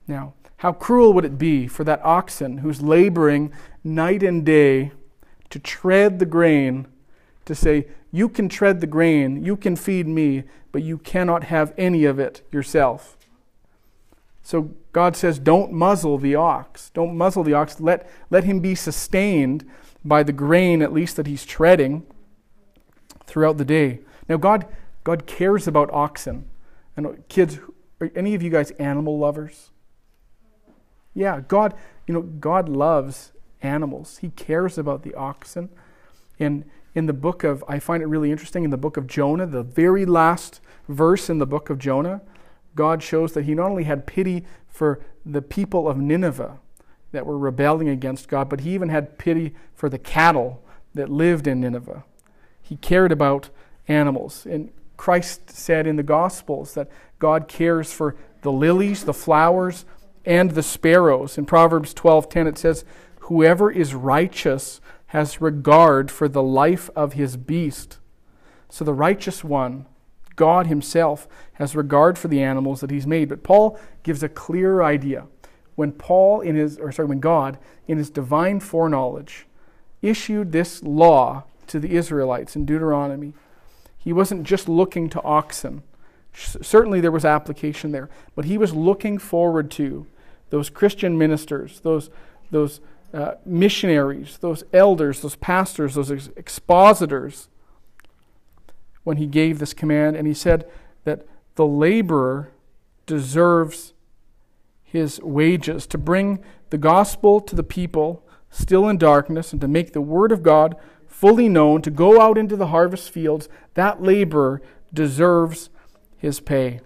[0.07, 4.91] Now, how cruel would it be for that oxen who's laboring night and day
[5.49, 6.87] to tread the grain
[7.45, 11.73] to say, You can tread the grain, you can feed me, but you cannot have
[11.77, 13.17] any of it yourself.
[14.43, 16.89] So God says, Don't muzzle the ox.
[16.89, 17.79] Don't muzzle the ox.
[17.79, 19.63] Let, let him be sustained
[20.03, 22.05] by the grain, at least, that he's treading
[23.25, 23.99] throughout the day.
[24.27, 24.65] Now, God,
[25.03, 26.49] God cares about oxen.
[26.97, 27.59] And kids,
[27.99, 29.71] are any of you guys animal lovers?
[31.13, 31.73] Yeah, God,
[32.07, 33.31] you know, God loves
[33.61, 34.19] animals.
[34.19, 35.69] He cares about the oxen.
[36.39, 36.63] And
[36.95, 39.63] in the book of, I find it really interesting, in the book of Jonah, the
[39.63, 42.21] very last verse in the book of Jonah,
[42.75, 46.57] God shows that he not only had pity for the people of Nineveh
[47.11, 51.47] that were rebelling against God, but he even had pity for the cattle that lived
[51.47, 52.03] in Nineveh.
[52.61, 53.49] He cared about
[53.87, 54.45] animals.
[54.45, 59.85] And Christ said in the Gospels that God cares for the lilies, the flowers,
[60.25, 61.37] and the sparrows.
[61.37, 62.83] In Proverbs 12:10 it says,
[63.21, 67.99] "Whoever is righteous has regard for the life of his beast.
[68.67, 69.85] So the righteous one,
[70.35, 73.29] God himself, has regard for the animals that he's made.
[73.29, 75.27] But Paul gives a clear idea.
[75.75, 77.57] When Paul in his or sorry, when God
[77.87, 79.47] in his divine foreknowledge
[80.01, 83.33] issued this law to the Israelites in Deuteronomy,
[83.99, 85.83] he wasn't just looking to oxen.
[86.33, 90.07] Certainly there was application there, but he was looking forward to
[90.49, 92.09] those Christian ministers, those
[92.49, 92.79] those
[93.13, 97.47] uh, missionaries, those elders, those pastors, those ex- expositors,
[99.03, 100.15] when he gave this command.
[100.15, 100.67] And he said
[101.03, 102.51] that the laborer
[103.05, 103.93] deserves
[104.83, 109.93] his wages to bring the gospel to the people still in darkness and to make
[109.93, 110.75] the word of God
[111.19, 113.49] fully known, to go out into the harvest fields.
[113.73, 114.61] That laborer
[114.93, 115.69] deserves
[116.17, 116.79] his pay.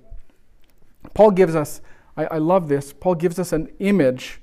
[1.13, 1.81] Paul gives us,
[2.17, 4.41] I, I love this, Paul gives us an image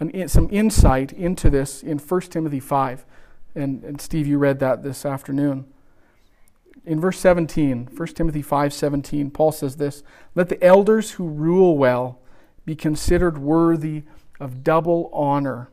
[0.00, 3.06] an, some insight into this in 1 Timothy 5.
[3.54, 5.66] And, and Steve, you read that this afternoon.
[6.84, 10.02] In verse 17, 1 Timothy 5:17, Paul says this,
[10.34, 12.18] "Let the elders who rule well
[12.64, 14.04] be considered worthy
[14.40, 15.68] of double honor."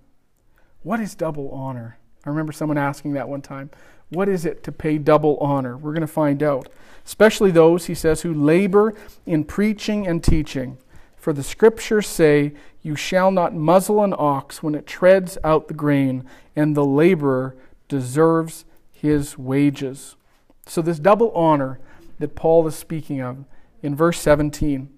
[0.84, 1.97] What is double honor?
[2.28, 3.70] I remember someone asking that one time.
[4.10, 5.78] What is it to pay double honor?
[5.78, 6.68] We're going to find out.
[7.06, 8.94] Especially those, he says, who labor
[9.26, 10.78] in preaching and teaching.
[11.16, 15.74] For the scriptures say, You shall not muzzle an ox when it treads out the
[15.74, 17.56] grain, and the laborer
[17.88, 20.18] deserves his wages.
[20.66, 21.80] So, this double honor
[22.20, 23.46] that Paul is speaking of
[23.82, 24.90] in verse 17,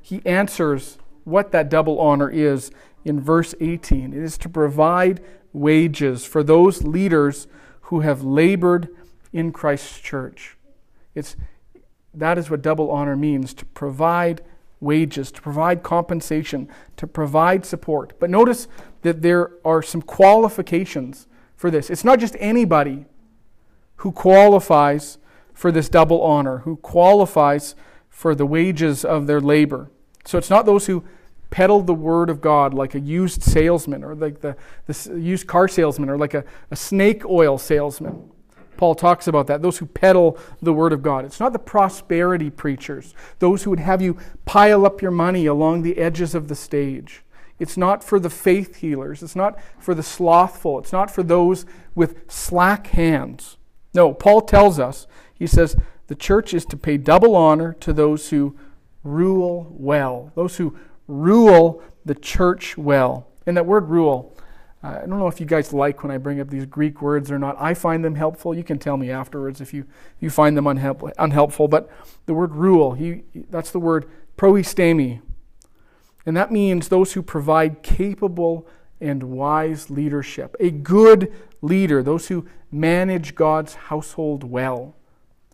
[0.00, 2.72] he answers what that double honor is
[3.04, 4.12] in verse 18.
[4.12, 5.20] It is to provide
[5.52, 7.46] wages for those leaders
[7.82, 8.88] who have labored
[9.32, 10.56] in Christ's church.
[11.14, 11.36] It's,
[12.14, 14.42] that is what double honor means to provide
[14.80, 18.14] wages, to provide compensation, to provide support.
[18.18, 18.66] But notice
[19.02, 21.90] that there are some qualifications for this.
[21.90, 23.06] It's not just anybody
[23.96, 25.18] who qualifies
[25.54, 27.74] for this double honor, who qualifies
[28.08, 29.90] for the wages of their labor.
[30.24, 31.04] So it's not those who
[31.52, 35.68] peddle the word of God like a used salesman or like the, the used car
[35.68, 38.30] salesman or like a, a snake oil salesman.
[38.78, 41.26] Paul talks about that, those who peddle the word of God.
[41.26, 45.82] It's not the prosperity preachers, those who would have you pile up your money along
[45.82, 47.22] the edges of the stage.
[47.60, 49.22] It's not for the faith healers.
[49.22, 50.78] It's not for the slothful.
[50.80, 53.58] It's not for those with slack hands.
[53.94, 58.30] No, Paul tells us, he says, the church is to pay double honor to those
[58.30, 58.56] who
[59.04, 60.76] rule well, those who
[61.12, 63.28] rule the church well.
[63.46, 64.36] And that word rule,
[64.82, 67.30] uh, I don't know if you guys like when I bring up these Greek words
[67.30, 67.56] or not.
[67.58, 68.54] I find them helpful.
[68.54, 69.86] You can tell me afterwards if you,
[70.20, 71.68] you find them unhelp, unhelpful.
[71.68, 71.90] But
[72.26, 75.20] the word rule, he, that's the word proistemi.
[76.26, 78.66] And that means those who provide capable
[79.00, 80.56] and wise leadership.
[80.60, 84.96] A good leader, those who manage God's household well.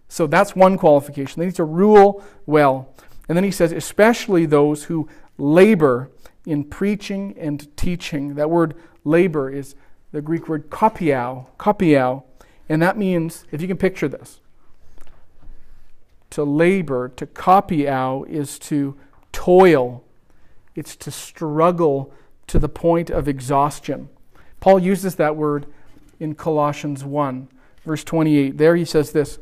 [0.08, 1.40] So that's one qualification.
[1.40, 2.94] They need to rule well.
[3.28, 6.10] And then he says, especially those who labor
[6.44, 8.34] in preaching and teaching.
[8.34, 8.74] That word
[9.04, 9.74] labor is
[10.12, 12.24] the Greek word kopiao, kopiao,
[12.68, 14.40] and that means, if you can picture this,
[16.30, 18.96] to labor, to kopiao, is to
[19.32, 20.04] toil,
[20.74, 22.12] it's to struggle
[22.46, 24.08] to the point of exhaustion.
[24.60, 25.66] Paul uses that word
[26.20, 27.48] in Colossians 1,
[27.84, 28.58] verse 28.
[28.58, 29.38] There he says this.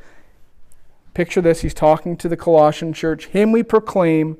[1.14, 1.62] Picture this.
[1.62, 3.26] He's talking to the Colossian church.
[3.26, 4.36] Him we proclaim,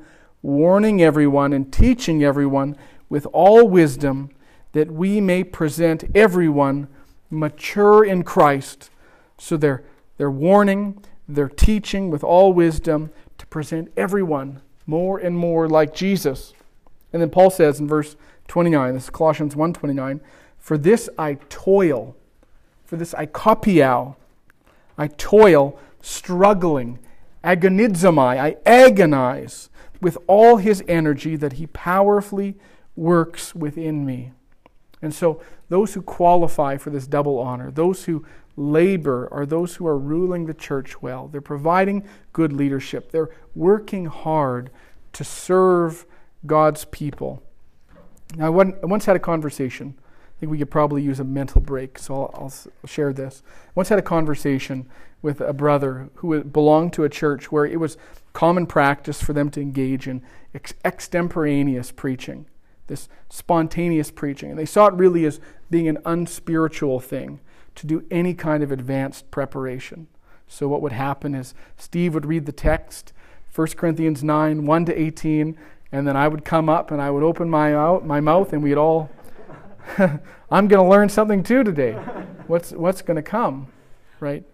[0.47, 2.77] warning everyone and teaching everyone
[3.09, 4.31] with all wisdom
[4.73, 6.87] that we may present everyone
[7.31, 8.91] mature in Christ.
[9.39, 9.83] So they're,
[10.19, 16.55] they're warning, they're teaching with all wisdom to present everyone more and more like Jesus.
[17.13, 18.15] And then Paul says in verse
[18.47, 20.21] 29, this is Colossians 1:29,
[20.59, 22.15] for this I toil,
[22.85, 24.15] for this I kopiao,
[24.97, 27.01] I toil, struggling,
[27.43, 32.57] agonizomai, I agonize with all his energy that he powerfully
[32.95, 34.33] works within me.
[35.03, 38.25] And so, those who qualify for this double honor, those who
[38.57, 41.29] labor, are those who are ruling the church well.
[41.29, 44.71] They're providing good leadership, they're working hard
[45.13, 46.07] to serve
[46.47, 47.43] God's people.
[48.37, 49.95] Now, I once had a conversation.
[49.99, 53.43] I think we could probably use a mental break, so I'll, I'll share this.
[53.47, 54.87] I once had a conversation
[55.27, 57.99] with a brother who belonged to a church where it was
[58.33, 60.23] common practice for them to engage in
[60.55, 62.47] ex- extemporaneous preaching
[62.87, 64.51] this spontaneous preaching.
[64.51, 67.41] And they saw it really as being an unspiritual thing
[67.75, 70.07] to do any kind of advanced preparation.
[70.49, 73.13] So, what would happen is Steve would read the text,
[73.55, 75.59] 1 Corinthians 9, 1 to 18,
[75.93, 78.63] and then I would come up and I would open my, out, my mouth and
[78.63, 79.11] we'd all,
[79.99, 81.93] I'm going to learn something too today.
[82.47, 83.69] What's, what's going to come,
[84.21, 84.45] right?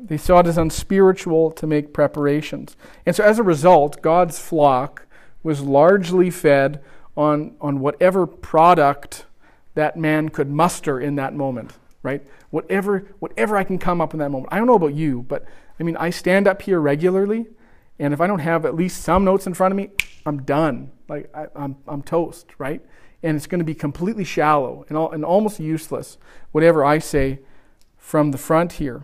[0.00, 2.76] They saw it as unspiritual to make preparations.
[3.06, 5.06] And so, as a result, God's flock
[5.42, 6.82] was largely fed
[7.16, 9.26] on, on whatever product
[9.74, 11.72] that man could muster in that moment,
[12.02, 12.22] right?
[12.50, 14.52] Whatever, whatever I can come up in that moment.
[14.52, 15.44] I don't know about you, but
[15.78, 17.46] I mean, I stand up here regularly,
[17.98, 19.90] and if I don't have at least some notes in front of me,
[20.26, 20.90] I'm done.
[21.08, 22.82] Like, I, am I'm, I'm toast, right?
[23.22, 26.18] And it's going to be completely shallow and, all, and almost useless,
[26.52, 27.40] whatever I say
[27.96, 29.02] from the front here.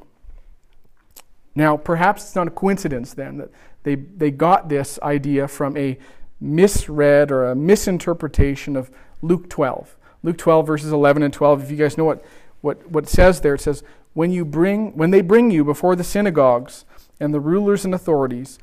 [1.55, 3.51] Now, perhaps it's not a coincidence then that
[3.85, 5.99] they, they got this idea from a
[6.41, 8.91] misread or a misinterpretation of
[9.23, 9.97] Luke 12.
[10.23, 11.65] Luke 12, verses 11 and 12.
[11.65, 12.25] If you guys know what,
[12.61, 13.83] what, what it says there, it says,
[14.15, 16.85] when, you bring, when they bring you before the synagogues
[17.21, 18.59] and the rulers and authorities,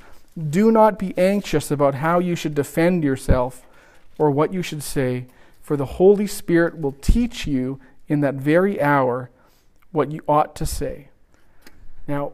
[0.50, 3.66] do not be anxious about how you should defend yourself
[4.18, 5.26] or what you should say,
[5.62, 9.30] for the Holy Spirit will teach you in that very hour
[9.92, 11.10] what you ought to say.
[12.08, 12.34] Now,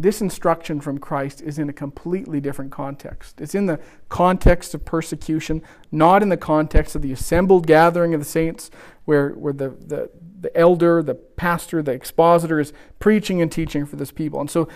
[0.00, 3.40] this instruction from Christ is in a completely different context.
[3.40, 8.20] It's in the context of persecution, not in the context of the assembled gathering of
[8.20, 8.70] the saints,
[9.04, 10.10] where, where the, the,
[10.40, 14.40] the elder, the pastor, the expositor is preaching and teaching for this people.
[14.40, 14.68] And so,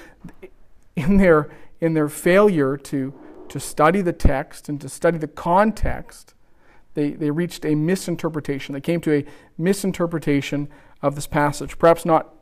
[0.96, 3.14] in their, in their failure to,
[3.48, 6.34] to study the text and to study the context,
[6.94, 8.74] they, they reached a misinterpretation.
[8.74, 9.24] They came to a
[9.56, 10.68] misinterpretation
[11.02, 11.78] of this passage.
[11.78, 12.34] Perhaps not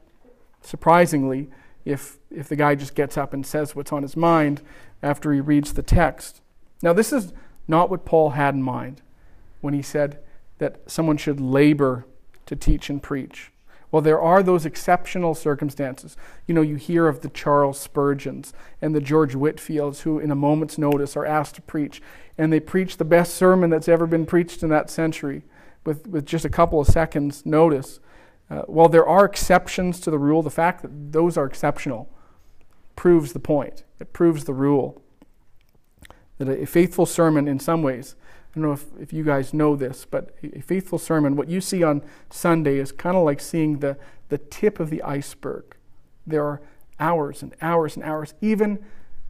[0.60, 1.48] surprisingly,
[1.84, 4.62] if, if the guy just gets up and says what's on his mind
[5.02, 6.40] after he reads the text.
[6.82, 7.32] Now, this is
[7.68, 9.02] not what Paul had in mind
[9.60, 10.18] when he said
[10.58, 12.06] that someone should labor
[12.46, 13.52] to teach and preach.
[13.90, 16.16] Well, there are those exceptional circumstances.
[16.46, 20.34] You know, you hear of the Charles Spurgeons and the George Whitefields who, in a
[20.34, 22.00] moment's notice, are asked to preach.
[22.38, 25.42] And they preach the best sermon that's ever been preached in that century
[25.84, 28.00] with, with just a couple of seconds' notice.
[28.48, 32.08] Uh, while there are exceptions to the rule, the fact that those are exceptional
[32.96, 33.84] proves the point.
[34.00, 35.02] It proves the rule.
[36.38, 38.16] That a, faithful sermon, in some ways,
[38.50, 41.48] I don't know if, if you guys know this, but a, a faithful sermon, what
[41.48, 43.96] you see on Sunday is kind of like seeing the,
[44.28, 45.76] the tip of the iceberg.
[46.26, 46.60] There are
[46.98, 48.84] hours and hours and hours, even,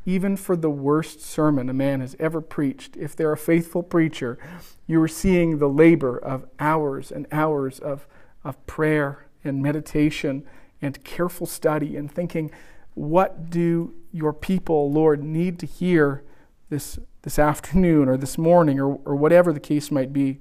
[0.07, 2.97] even for the worst sermon a man has ever preached.
[2.97, 4.39] If they're a faithful preacher,
[4.87, 8.07] you are seeing the labor of hours and hours of
[8.45, 10.45] of prayer and meditation
[10.81, 12.51] and careful study and thinking,
[12.95, 16.23] what do your people, Lord, need to hear
[16.69, 20.41] this, this afternoon or this morning or, or whatever the case might be?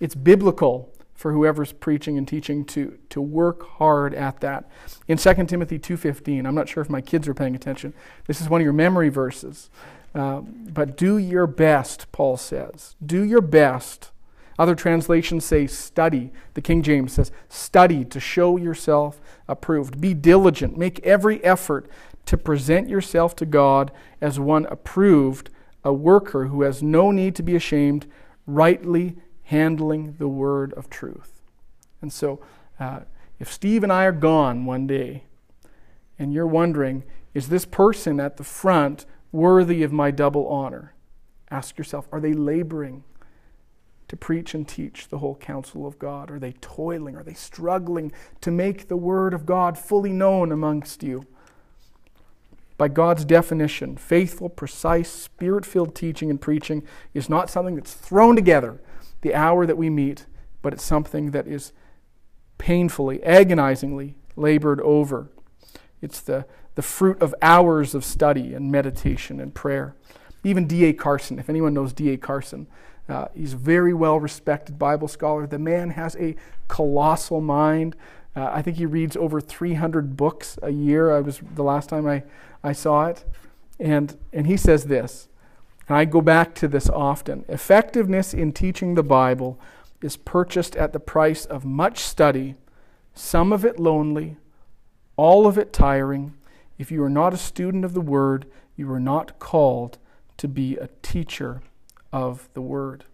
[0.00, 4.68] It's biblical for whoever's preaching and teaching to, to work hard at that.
[5.06, 7.94] In 2 Timothy 2.15, I'm not sure if my kids are paying attention.
[8.26, 9.70] This is one of your memory verses.
[10.14, 12.96] Uh, but do your best, Paul says.
[13.04, 14.10] Do your best
[14.58, 16.32] other translations say study.
[16.54, 20.00] The King James says study to show yourself approved.
[20.00, 20.76] Be diligent.
[20.76, 21.88] Make every effort
[22.26, 23.90] to present yourself to God
[24.20, 25.50] as one approved,
[25.82, 28.06] a worker who has no need to be ashamed,
[28.46, 31.42] rightly handling the word of truth.
[32.00, 32.40] And so,
[32.78, 33.00] uh,
[33.38, 35.24] if Steve and I are gone one day,
[36.18, 37.02] and you're wondering,
[37.34, 40.94] is this person at the front worthy of my double honor?
[41.50, 43.04] Ask yourself, are they laboring?
[44.08, 46.30] To preach and teach the whole counsel of God?
[46.30, 47.16] Are they toiling?
[47.16, 51.26] Are they struggling to make the Word of God fully known amongst you?
[52.76, 58.34] By God's definition, faithful, precise, spirit filled teaching and preaching is not something that's thrown
[58.34, 58.80] together
[59.20, 60.26] the hour that we meet,
[60.60, 61.72] but it's something that is
[62.58, 65.28] painfully, agonizingly labored over.
[66.02, 69.94] It's the, the fruit of hours of study and meditation and prayer.
[70.42, 70.92] Even D.A.
[70.92, 72.18] Carson, if anyone knows D.A.
[72.18, 72.66] Carson,
[73.08, 75.46] uh, he's a very well respected Bible scholar.
[75.46, 76.36] The man has a
[76.68, 77.96] colossal mind.
[78.34, 81.12] Uh, I think he reads over 300 books a year.
[81.12, 82.24] I was the last time I,
[82.62, 83.24] I saw it.
[83.78, 85.28] And, and he says this,
[85.88, 89.58] and I go back to this often effectiveness in teaching the Bible
[90.00, 92.54] is purchased at the price of much study,
[93.14, 94.36] some of it lonely,
[95.16, 96.34] all of it tiring.
[96.78, 99.98] If you are not a student of the Word, you are not called
[100.36, 101.62] to be a teacher
[102.14, 103.04] of the word.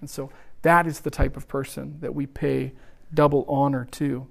[0.00, 0.30] And so
[0.62, 2.72] that is the type of person that we pay
[3.12, 4.26] double honor to.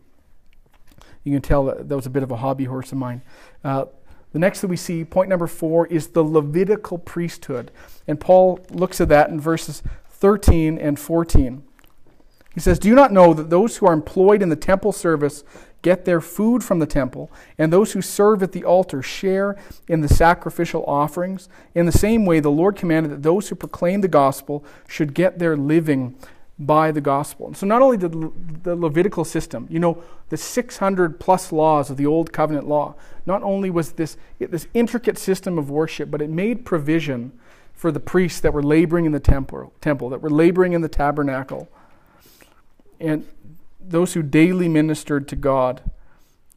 [1.23, 3.21] You can tell that, that was a bit of a hobby horse of mine.
[3.63, 3.85] Uh,
[4.33, 7.71] the next that we see, point number four, is the Levitical priesthood.
[8.07, 11.63] And Paul looks at that in verses 13 and 14.
[12.55, 15.43] He says, Do you not know that those who are employed in the temple service
[15.87, 19.55] get their food from the temple, and those who serve at the altar share
[19.87, 21.47] in the sacrificial offerings.
[21.73, 25.39] In the same way, the Lord commanded that those who proclaim the gospel should get
[25.39, 26.13] their living
[26.59, 27.47] by the gospel.
[27.47, 28.11] And so, not only did
[28.63, 32.95] the Levitical system, you know, the 600 plus laws of the Old Covenant law,
[33.25, 37.31] not only was this, this intricate system of worship, but it made provision
[37.71, 40.89] for the priests that were laboring in the temple, temple that were laboring in the
[40.89, 41.69] tabernacle.
[42.99, 43.25] And
[43.89, 45.81] those who daily ministered to God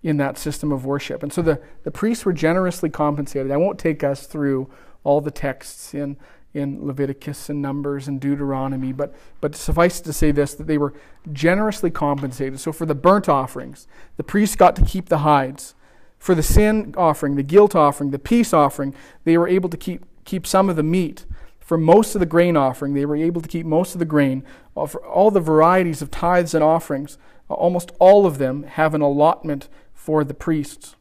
[0.02, 1.22] in that system of worship.
[1.22, 3.52] And so the, the priests were generously compensated.
[3.52, 4.70] I won't take us through
[5.04, 6.16] all the texts in,
[6.54, 10.94] in Leviticus and Numbers and Deuteronomy, but, but suffice to say this that they were
[11.32, 12.60] generously compensated.
[12.60, 13.86] So for the burnt offerings,
[14.16, 15.74] the priests got to keep the hides.
[16.18, 18.94] For the sin offering, the guilt offering, the peace offering,
[19.24, 21.24] they were able to keep, keep some of the meat.
[21.70, 24.42] For most of the grain offering, they were able to keep most of the grain.
[24.76, 27.16] Uh, for all the varieties of tithes and offerings,
[27.48, 30.96] uh, almost all of them have an allotment for the priests.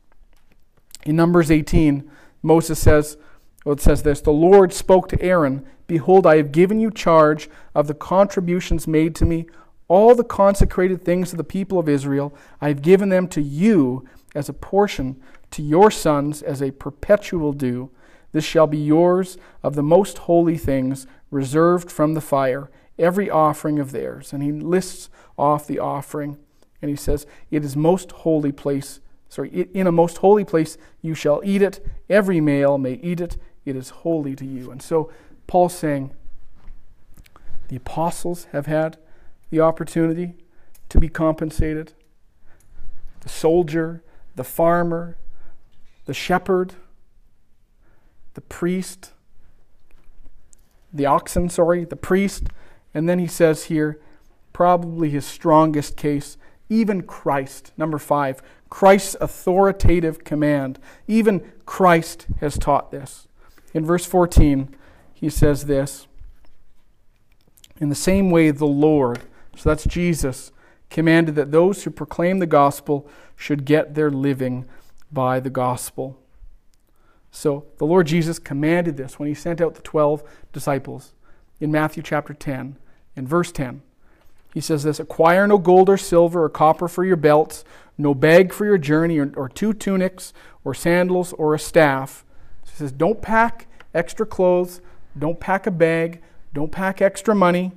[1.07, 2.07] In Numbers 18,
[2.43, 3.17] Moses says,
[3.65, 7.49] well, it says this The Lord spoke to Aaron, Behold, I have given you charge
[7.74, 9.47] of the contributions made to me,
[9.88, 12.32] all the consecrated things of the people of Israel.
[12.61, 17.53] I have given them to you as a portion to your sons as a perpetual
[17.53, 17.89] due.
[18.32, 23.80] This shall be yours of the most holy things reserved from the fire, every offering
[23.80, 24.34] of theirs.
[24.34, 26.38] And he lists off the offering
[26.82, 28.99] and he says, It is most holy place.
[29.30, 31.86] Sorry, in a most holy place you shall eat it.
[32.09, 33.38] Every male may eat it.
[33.65, 34.71] It is holy to you.
[34.71, 35.11] And so
[35.47, 36.13] Paul's saying,
[37.69, 38.97] the apostles have had
[39.51, 40.34] the opportunity
[40.89, 41.93] to be compensated.
[43.21, 44.03] The soldier,
[44.36, 45.17] the farmer,
[46.05, 46.73] the shepherd,
[48.40, 49.12] the priest,
[50.94, 52.48] the oxen, sorry, the priest.
[52.94, 54.00] And then he says here,
[54.54, 56.38] probably his strongest case,
[56.70, 57.74] even Christ.
[57.76, 60.80] Number five, Christ's authoritative command.
[61.06, 63.28] Even Christ has taught this.
[63.74, 64.74] In verse 14,
[65.14, 66.08] he says this
[67.82, 69.20] In the same way, the Lord,
[69.58, 70.54] so that's Jesus,
[70.90, 74.64] commanded that those who proclaim the gospel should get their living
[75.12, 76.18] by the gospel.
[77.32, 81.13] So the Lord Jesus commanded this when he sent out the 12 disciples
[81.59, 82.77] in Matthew chapter 10,
[83.15, 83.82] in verse 10.
[84.53, 87.63] He says this Acquire no gold or silver or copper for your belts,
[87.97, 92.25] no bag for your journey, or, or two tunics, or sandals, or a staff.
[92.65, 94.82] He says, Don't pack extra clothes,
[95.17, 96.21] don't pack a bag,
[96.53, 97.73] don't pack extra money.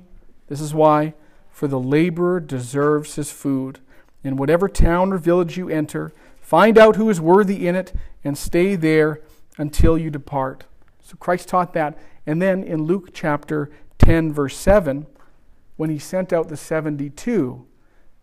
[0.47, 1.13] This is why.
[1.51, 3.79] For the laborer deserves his food.
[4.23, 7.93] In whatever town or village you enter, find out who is worthy in it
[8.23, 9.21] and stay there
[9.57, 10.65] until you depart.
[11.01, 11.97] So Christ taught that.
[12.25, 15.05] And then in Luke chapter 10, verse 7,
[15.75, 17.65] when he sent out the 72,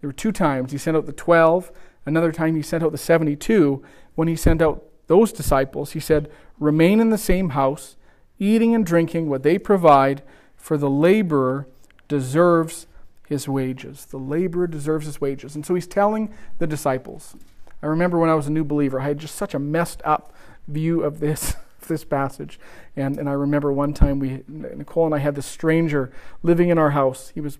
[0.00, 0.72] there were two times.
[0.72, 1.70] He sent out the 12,
[2.06, 3.82] another time he sent out the 72.
[4.14, 7.96] When he sent out those disciples, he said, Remain in the same house,
[8.38, 10.22] eating and drinking what they provide,
[10.56, 11.66] for the laborer
[12.08, 12.86] deserves
[13.26, 14.06] his wages.
[14.06, 15.54] The laborer deserves his wages.
[15.54, 17.36] And so he's telling the disciples.
[17.82, 20.34] I remember when I was a new believer, I had just such a messed up
[20.70, 21.54] view of this
[21.88, 22.60] this passage.
[22.94, 26.12] And, and I remember one time we Nicole and I had this stranger
[26.42, 27.32] living in our house.
[27.34, 27.58] He was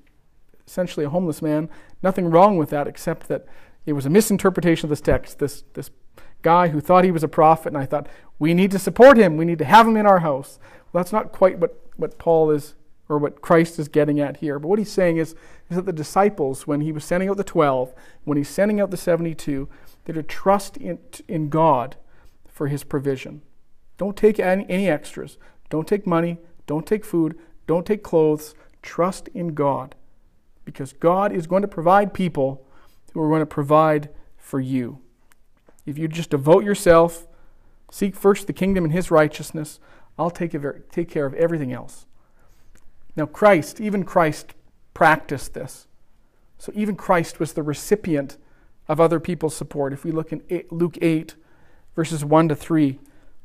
[0.67, 1.69] essentially a homeless man.
[2.03, 3.47] Nothing wrong with that except that
[3.87, 5.39] it was a misinterpretation of this text.
[5.39, 5.91] This this
[6.43, 8.09] guy who thought he was a prophet, and I thought,
[8.39, 9.37] we need to support him.
[9.37, 10.59] We need to have him in our house.
[10.93, 12.75] Well, that's not quite what, what Paul is
[13.09, 14.59] or what Christ is getting at here.
[14.59, 15.35] But what he's saying is,
[15.69, 17.93] is that the disciples, when he was sending out the 12,
[18.25, 19.69] when he's sending out the 72,
[20.05, 20.99] they're to trust in,
[21.29, 21.97] in God
[22.61, 23.41] for his provision.
[23.97, 25.39] Don't take any, any extras.
[25.71, 26.37] Don't take money.
[26.67, 27.39] Don't take food.
[27.67, 28.55] Don't take clothes.
[28.83, 29.95] Trust in God.
[30.67, 32.67] Because God is going to provide people
[33.15, 34.99] who are going to provide for you.
[35.87, 37.27] If you just devote yourself,
[37.91, 39.81] seek first the kingdom and his righteousness,
[40.19, 40.55] I'll take,
[40.93, 42.05] take care of everything else.
[43.17, 44.53] Now, Christ, even Christ
[44.93, 45.87] practiced this.
[46.59, 48.37] So, even Christ was the recipient
[48.87, 49.95] of other people's support.
[49.95, 51.37] If we look in Luke 8,
[52.01, 52.99] verses 1 to 3,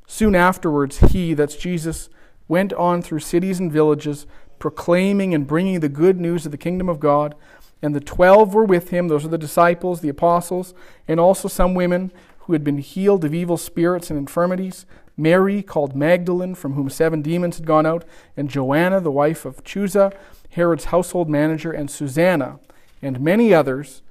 [0.07, 2.07] soon afterwards, he, that's Jesus,
[2.47, 4.25] went on through cities and villages,
[4.59, 7.35] proclaiming and bringing the good news of the kingdom of God.
[7.81, 10.73] And the twelve were with him, those are the disciples, the apostles,
[11.05, 14.85] and also some women who had been healed of evil spirits and infirmities.
[15.17, 18.05] Mary, called Magdalene, from whom seven demons had gone out,
[18.37, 20.13] and Joanna, the wife of Chuza,
[20.51, 22.59] Herod's household manager, and Susanna,
[23.01, 24.01] and many others,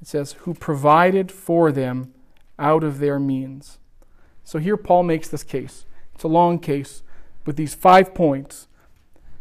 [0.00, 2.12] it says, who provided for them
[2.58, 3.78] out of their means.
[4.44, 5.86] So here Paul makes this case.
[6.14, 7.02] It's a long case
[7.44, 8.68] with these five points.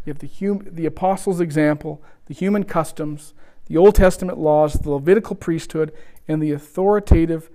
[0.05, 3.33] You have the, hum- the apostles' example, the human customs,
[3.67, 5.91] the Old Testament laws, the Levitical priesthood,
[6.27, 7.49] and the authoritative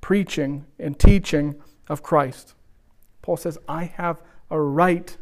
[0.00, 1.56] preaching and teaching
[1.88, 2.54] of Christ.
[3.22, 5.16] Paul says, I have a right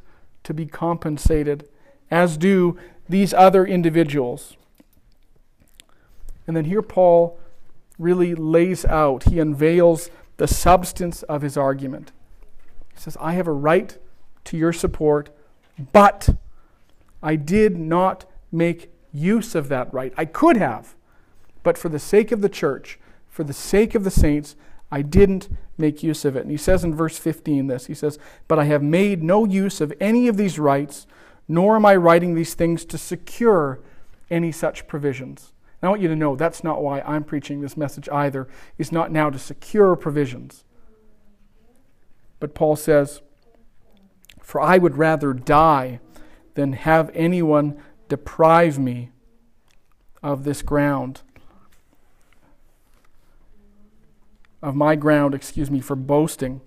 [0.44, 1.68] to be compensated,
[2.10, 2.76] as do
[3.08, 4.56] these other individuals.
[6.46, 7.38] And then here Paul
[7.98, 12.12] really lays out, he unveils the substance of his argument.
[12.94, 13.96] He says, I have a right
[14.44, 15.30] to your support,
[15.92, 16.30] but
[17.22, 20.12] I did not make use of that right.
[20.16, 20.94] I could have,
[21.62, 24.56] but for the sake of the church, for the sake of the saints,
[24.90, 26.42] I didn't make use of it.
[26.42, 29.80] And he says in verse 15 this He says, But I have made no use
[29.80, 31.06] of any of these rights,
[31.48, 33.80] nor am I writing these things to secure
[34.30, 35.52] any such provisions.
[35.82, 38.48] And I want you to know that's not why I'm preaching this message either.
[38.78, 40.64] It's not now to secure provisions.
[42.40, 43.20] But Paul says,
[44.40, 46.00] For I would rather die
[46.54, 49.10] than have anyone deprive me
[50.22, 51.22] of this ground.
[54.62, 56.60] of my ground, excuse me, for boasting.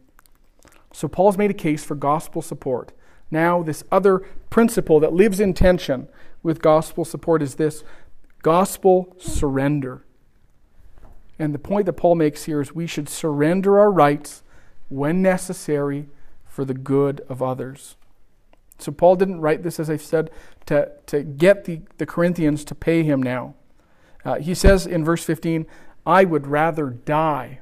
[0.92, 2.92] So Paul's made a case for gospel support.
[3.32, 6.10] Now, this other principle that lives in tension
[6.44, 7.84] with gospel support is this
[8.46, 10.04] gospel surrender.
[11.40, 14.44] And the point that Paul makes here is we should surrender our rights
[14.88, 16.10] when necessary
[16.46, 17.96] for the good of others.
[18.78, 20.30] So Paul didn't write this, as I've said,
[20.68, 23.56] to, to get the, the Corinthians to pay him now.
[24.24, 25.66] Uh, he says in verse 15,
[26.06, 27.62] I would rather die.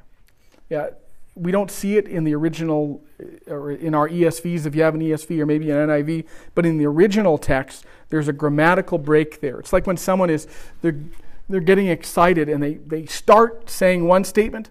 [0.68, 0.90] Yeah,
[1.34, 3.02] we don't see it in the original,
[3.48, 6.66] uh, or in our ESVs, if you have an ESV or maybe an NIV, but
[6.66, 9.58] in the original text, there's a grammatical break there.
[9.58, 10.46] It's like when someone is,
[10.82, 11.00] they're,
[11.48, 14.70] they're getting excited and they, they start saying one statement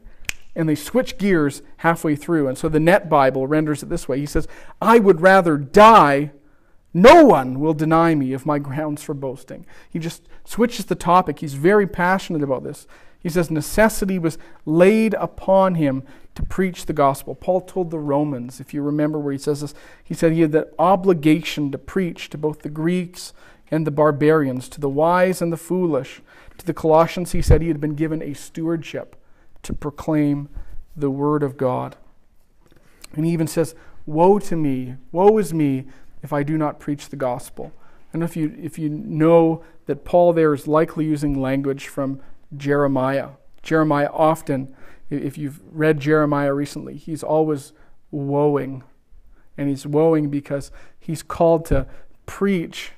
[0.56, 2.48] and they switch gears halfway through.
[2.48, 4.48] And so the Net Bible renders it this way He says,
[4.82, 6.32] I would rather die.
[6.94, 9.66] No one will deny me of my grounds for boasting.
[9.90, 11.40] He just switches the topic.
[11.40, 12.88] He's very passionate about this.
[13.20, 16.04] He says, Necessity was laid upon him
[16.36, 17.36] to preach the gospel.
[17.36, 19.74] Paul told the Romans, if you remember where he says this,
[20.04, 23.34] he said he had the obligation to preach to both the Greeks
[23.70, 26.22] and the barbarians, to the wise and the foolish.
[26.58, 29.16] To the Colossians, he said he had been given a stewardship
[29.64, 30.50] to proclaim
[30.96, 31.96] the word of God.
[33.16, 33.76] And he even says,
[34.06, 35.86] Woe to me, woe is me
[36.22, 37.72] if I do not preach the gospel.
[38.12, 42.22] And if you, if you know that Paul there is likely using language from
[42.56, 43.30] Jeremiah,
[43.64, 44.76] Jeremiah often
[45.10, 47.74] if you've read Jeremiah recently, he's always
[48.14, 48.84] woeing.
[49.58, 51.88] And he's woeing because he's called to
[52.26, 52.92] preach,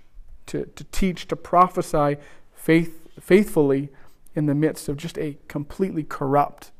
[0.48, 2.18] to, to teach, to prophesy
[2.54, 3.90] faith, faithfully
[4.36, 6.72] in the midst of just a completely corrupt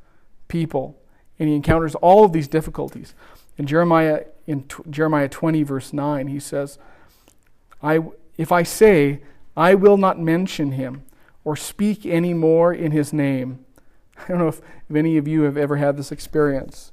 [0.48, 0.98] people.
[1.40, 3.14] And he encounters all of these difficulties.
[3.58, 6.78] In Jeremiah, in t- Jeremiah 20, verse 9, he says,
[7.82, 8.00] I,
[8.38, 9.22] If I say,
[9.58, 11.04] I will not mention him
[11.44, 13.65] or speak any more in his name,
[14.24, 16.92] I don't know if, if any of you have ever had this experience.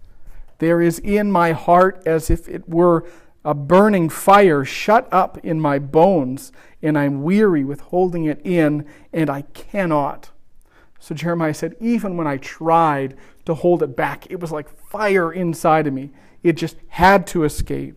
[0.59, 3.05] There is in my heart as if it were
[3.45, 8.87] a burning fire shut up in my bones, and I'm weary with holding it in,
[9.13, 10.31] and I cannot.
[11.01, 15.33] So Jeremiah said, even when I tried to hold it back, it was like fire
[15.33, 16.11] inside of me.
[16.45, 17.97] It just had to escape.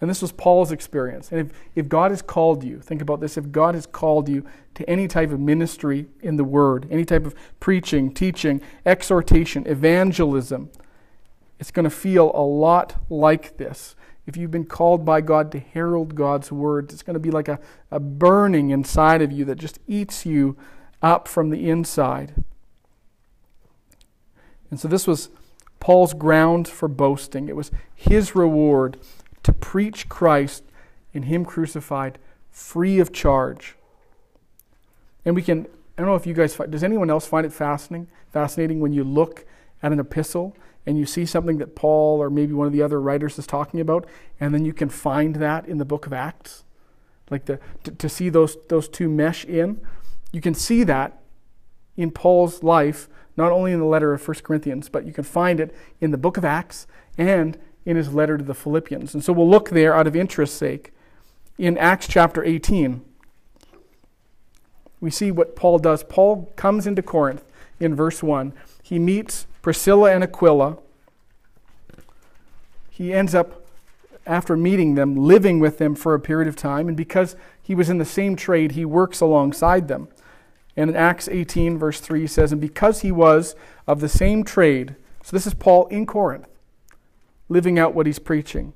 [0.00, 1.30] And this was Paul's experience.
[1.30, 4.44] And if, if God has called you, think about this if God has called you
[4.74, 10.70] to any type of ministry in the Word, any type of preaching, teaching, exhortation, evangelism,
[11.60, 13.94] it's going to feel a lot like this.
[14.26, 17.48] If you've been called by God to herald God's words, it's going to be like
[17.48, 20.56] a, a burning inside of you that just eats you
[21.02, 22.42] up from the inside.
[24.70, 25.28] And so this was
[25.78, 27.48] Paul's ground for boasting.
[27.48, 28.96] It was his reward
[29.44, 30.64] to preach Christ
[31.14, 32.18] and Him crucified
[32.50, 33.76] free of charge.
[35.24, 35.66] And we can,
[35.96, 39.04] I don't know if you guys, does anyone else find it fascinating, fascinating when you
[39.04, 39.46] look
[39.82, 43.00] at an epistle and you see something that Paul or maybe one of the other
[43.00, 44.06] writers is talking about,
[44.38, 46.64] and then you can find that in the book of Acts?
[47.30, 49.80] Like the, to, to see those, those two mesh in.
[50.30, 51.20] You can see that
[51.96, 55.58] in Paul's life, not only in the letter of 1 Corinthians, but you can find
[55.58, 56.86] it in the book of Acts
[57.16, 59.14] and in his letter to the Philippians.
[59.14, 60.92] And so we'll look there out of interest's sake.
[61.58, 63.02] In Acts chapter 18,
[65.00, 66.02] we see what Paul does.
[66.02, 67.44] Paul comes into Corinth
[67.78, 68.52] in verse 1.
[68.82, 70.78] He meets Priscilla and Aquila.
[72.90, 73.66] He ends up,
[74.26, 76.88] after meeting them, living with them for a period of time.
[76.88, 80.08] And because he was in the same trade, he works alongside them.
[80.76, 83.54] And in Acts 18, verse 3 says, And because he was
[83.86, 86.48] of the same trade, so this is Paul in Corinth
[87.48, 88.74] living out what he's preaching.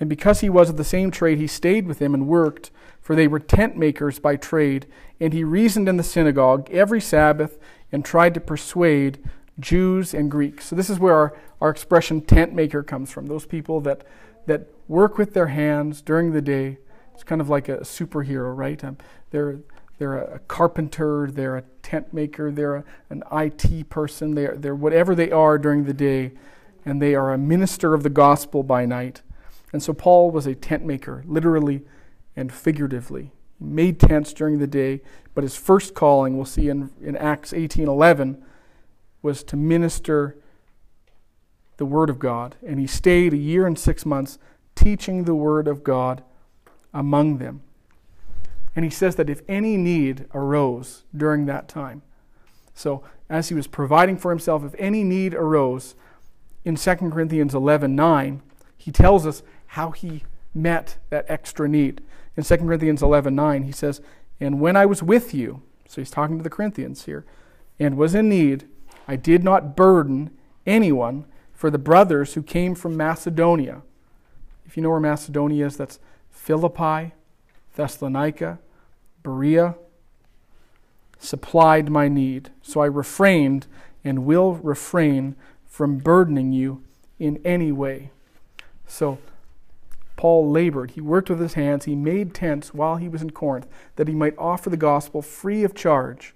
[0.00, 2.70] And because he was of the same trade, he stayed with them and worked,
[3.00, 4.86] for they were tent makers by trade.
[5.20, 7.58] And he reasoned in the synagogue every Sabbath
[7.90, 9.18] and tried to persuade
[9.58, 10.66] Jews and Greeks.
[10.66, 13.26] So this is where our, our expression tent maker comes from.
[13.26, 14.04] Those people that,
[14.46, 16.78] that work with their hands during the day.
[17.14, 18.82] It's kind of like a superhero, right?
[18.84, 18.98] Um,
[19.30, 19.58] they're,
[19.98, 25.16] they're a carpenter, they're a tent maker, they're a, an IT person, they're, they're whatever
[25.16, 26.32] they are during the day
[26.88, 29.20] and they are a minister of the gospel by night.
[29.74, 31.82] And so Paul was a tent maker, literally
[32.34, 33.30] and figuratively.
[33.58, 35.02] He made tents during the day,
[35.34, 38.40] but his first calling, we'll see in, in Acts 18:11,
[39.20, 40.38] was to minister
[41.76, 42.56] the word of God.
[42.66, 44.38] And he stayed a year and six months
[44.74, 46.22] teaching the word of God
[46.94, 47.60] among them.
[48.74, 52.00] And he says that if any need arose during that time,
[52.72, 55.94] so as he was providing for himself, if any need arose,
[56.68, 58.42] in 2 Corinthians 11 9,
[58.76, 60.22] he tells us how he
[60.54, 62.02] met that extra need.
[62.36, 64.00] In 2 Corinthians 11 9, he says,
[64.38, 67.24] And when I was with you, so he's talking to the Corinthians here,
[67.80, 68.68] and was in need,
[69.08, 70.30] I did not burden
[70.66, 73.82] anyone for the brothers who came from Macedonia.
[74.66, 75.98] If you know where Macedonia is, that's
[76.30, 77.14] Philippi,
[77.74, 78.58] Thessalonica,
[79.22, 79.76] Berea.
[81.18, 82.50] supplied my need.
[82.62, 83.66] So I refrained
[84.04, 85.34] and will refrain
[85.68, 86.82] from burdening you
[87.18, 88.10] in any way.
[88.86, 89.18] So
[90.16, 90.92] Paul labored.
[90.92, 91.84] He worked with his hands.
[91.84, 95.62] He made tents while he was in Corinth that he might offer the gospel free
[95.62, 96.34] of charge.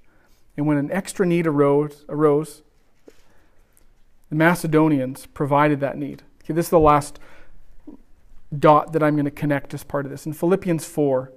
[0.57, 2.63] And when an extra need arose, arose
[4.29, 6.23] the Macedonians provided that need.
[6.45, 7.19] Okay, this is the last
[8.57, 10.27] dot that I'm going to connect as part of this.
[10.27, 11.33] In Philippians 4,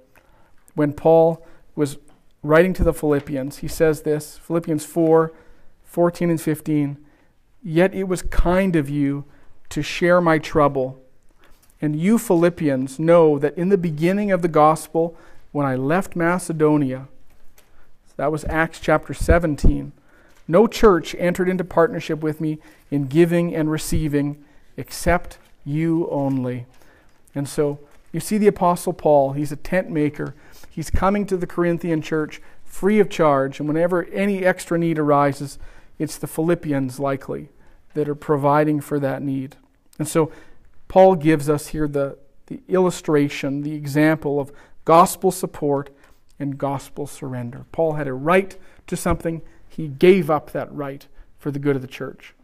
[0.74, 1.44] when Paul
[1.74, 1.98] was
[2.42, 5.32] writing to the Philippians, he says this Philippians 4
[5.84, 7.05] 14 and 15.
[7.68, 9.24] Yet it was kind of you
[9.70, 11.00] to share my trouble.
[11.82, 15.16] And you Philippians know that in the beginning of the gospel,
[15.50, 17.08] when I left Macedonia,
[18.16, 19.90] that was Acts chapter 17,
[20.46, 22.60] no church entered into partnership with me
[22.92, 24.44] in giving and receiving
[24.76, 26.66] except you only.
[27.34, 27.80] And so
[28.12, 30.36] you see the Apostle Paul, he's a tent maker.
[30.70, 33.58] He's coming to the Corinthian church free of charge.
[33.58, 35.58] And whenever any extra need arises,
[35.98, 37.48] it's the Philippians likely
[37.96, 39.56] that are providing for that need.
[39.98, 40.30] And so
[40.86, 44.52] Paul gives us here the, the illustration, the example of
[44.84, 45.90] gospel support
[46.38, 47.64] and gospel surrender.
[47.72, 51.06] Paul had a right to something, he gave up that right
[51.38, 52.34] for the good of the church.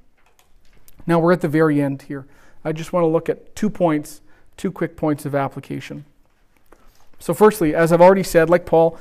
[1.07, 2.27] Now we're at the very end here.
[2.65, 4.23] I just want to look at two points,
[4.57, 6.05] two quick points of application.
[7.19, 8.99] So, firstly, as I've already said, like Paul,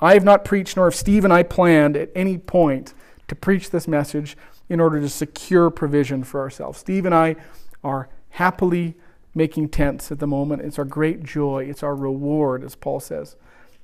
[0.00, 2.94] I have not preached, nor have Steve and I planned at any point
[3.28, 4.36] to preach this message
[4.68, 6.78] in order to secure provision for ourselves.
[6.78, 7.36] Steve and I
[7.82, 8.94] are happily
[9.34, 10.62] making tents at the moment.
[10.62, 13.36] It's our great joy, it's our reward, as Paul says,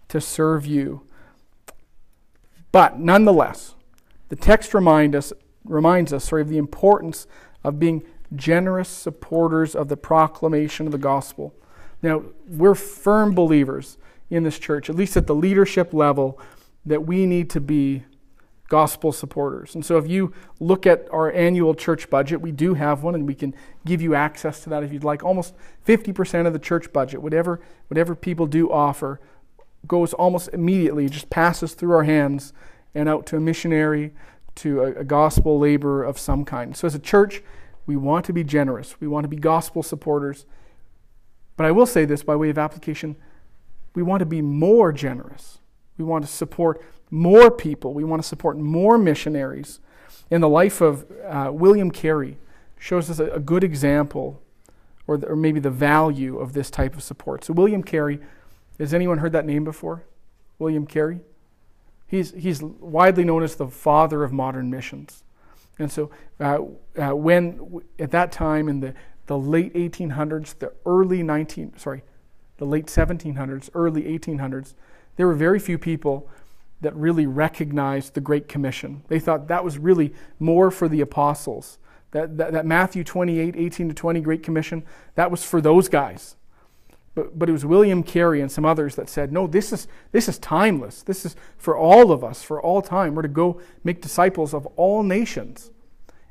[0.09, 1.03] to serve you.
[2.73, 3.75] But nonetheless,
[4.29, 5.33] the text remind us,
[5.65, 7.27] reminds us sorry, of the importance
[7.65, 8.03] of being
[8.35, 11.53] generous supporters of the proclamation of the gospel.
[12.01, 13.99] Now, we're firm believers
[14.31, 16.41] in this church, at least at the leadership level,
[16.87, 18.05] that we need to be
[18.71, 19.75] gospel supporters.
[19.75, 23.27] And so if you look at our annual church budget, we do have one and
[23.27, 23.53] we can
[23.85, 25.25] give you access to that if you'd like.
[25.25, 25.55] Almost
[25.87, 29.21] 50% of the church budget, whatever whatever people do offer,
[29.87, 32.53] goes almost immediately, just passes through our hands
[32.95, 34.13] and out to a missionary,
[34.55, 36.77] to a, a gospel laborer of some kind.
[36.77, 37.43] So as a church,
[37.87, 39.01] we want to be generous.
[39.01, 40.47] We want to be gospel supporters.
[41.57, 43.17] But I will say this by way of application,
[43.95, 45.59] we want to be more generous.
[45.99, 47.93] We want to support more people.
[47.93, 49.81] We want to support more missionaries.
[50.31, 52.39] In the life of uh, William Carey,
[52.79, 54.41] shows us a, a good example,
[55.07, 57.45] or, the, or maybe the value of this type of support.
[57.45, 58.21] So, William Carey,
[58.79, 60.05] has anyone heard that name before?
[60.59, 61.21] William Carey?
[62.07, 65.23] He's, he's widely known as the father of modern missions.
[65.79, 66.59] And so, uh,
[67.01, 68.95] uh, when at that time in the,
[69.27, 72.03] the late 1800s, the early 19, sorry,
[72.57, 74.75] the late 1700s, early 1800s,
[75.17, 76.29] there were very few people
[76.81, 79.03] that really recognized the Great Commission.
[79.09, 81.79] They thought that was really more for the apostles.
[82.13, 86.37] That, that, that, Matthew 28, 18 to 20 Great Commission, that was for those guys.
[87.15, 90.29] But, but it was William Carey and some others that said, no, this is, this
[90.29, 91.03] is timeless.
[91.03, 93.15] This is for all of us, for all time.
[93.15, 95.71] We're to go make disciples of all nations.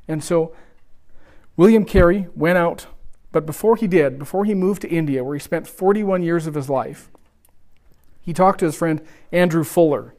[0.08, 0.54] And so
[1.56, 2.86] William Carey went out,
[3.32, 6.54] but before he did, before he moved to India, where he spent 41 years of
[6.54, 7.10] his life,
[8.20, 9.00] he talked to his friend
[9.32, 10.14] Andrew Fuller.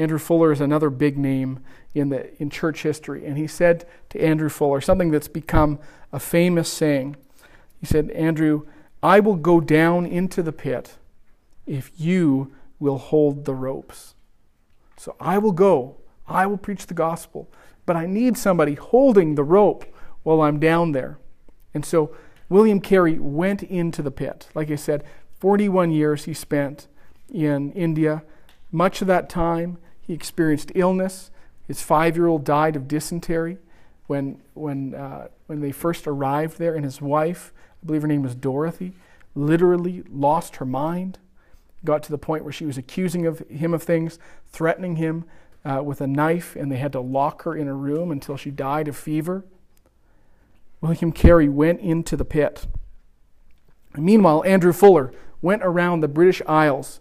[0.00, 1.60] Andrew Fuller is another big name
[1.94, 3.26] in, the, in church history.
[3.26, 5.78] And he said to Andrew Fuller something that's become
[6.10, 7.16] a famous saying.
[7.78, 8.66] He said, Andrew,
[9.02, 10.96] I will go down into the pit
[11.66, 14.14] if you will hold the ropes.
[14.96, 15.96] So I will go,
[16.26, 17.50] I will preach the gospel,
[17.84, 19.84] but I need somebody holding the rope
[20.22, 21.18] while I'm down there.
[21.74, 22.16] And so
[22.48, 24.48] William Carey went into the pit.
[24.54, 25.04] Like I said,
[25.40, 26.86] 41 years he spent
[27.30, 28.22] in India.
[28.72, 29.76] Much of that time,
[30.10, 31.30] he experienced illness.
[31.68, 33.58] His five year old died of dysentery
[34.08, 38.24] when, when, uh, when they first arrived there, and his wife, I believe her name
[38.24, 38.94] was Dorothy,
[39.36, 41.20] literally lost her mind.
[41.84, 45.26] Got to the point where she was accusing of him of things, threatening him
[45.64, 48.50] uh, with a knife, and they had to lock her in a room until she
[48.50, 49.44] died of fever.
[50.80, 52.66] William Carey went into the pit.
[53.94, 56.98] And meanwhile, Andrew Fuller went around the British Isles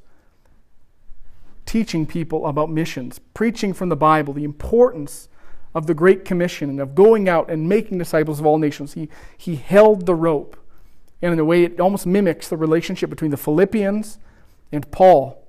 [1.69, 5.29] teaching people about missions, preaching from the Bible, the importance
[5.75, 8.93] of the Great Commission and of going out and making disciples of all nations.
[8.93, 9.07] He,
[9.37, 10.57] he held the rope.
[11.21, 14.17] And in a way, it almost mimics the relationship between the Philippians
[14.71, 15.47] and Paul.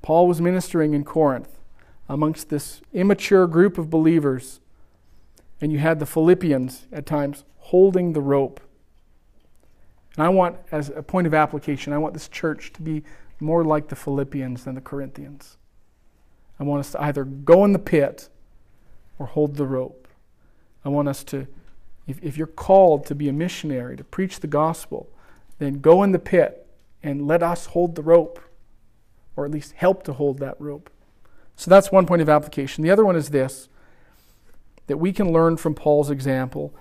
[0.00, 1.58] Paul was ministering in Corinth
[2.08, 4.60] amongst this immature group of believers.
[5.60, 8.58] And you had the Philippians at times holding the rope.
[10.16, 13.02] And I want, as a point of application, I want this church to be
[13.40, 15.56] more like the Philippians than the Corinthians.
[16.58, 18.28] I want us to either go in the pit
[19.18, 20.08] or hold the rope.
[20.84, 21.46] I want us to,
[22.06, 25.08] if, if you're called to be a missionary, to preach the gospel,
[25.58, 26.66] then go in the pit
[27.02, 28.40] and let us hold the rope,
[29.36, 30.90] or at least help to hold that rope.
[31.56, 32.82] So that's one point of application.
[32.82, 33.68] The other one is this
[34.86, 36.74] that we can learn from Paul's example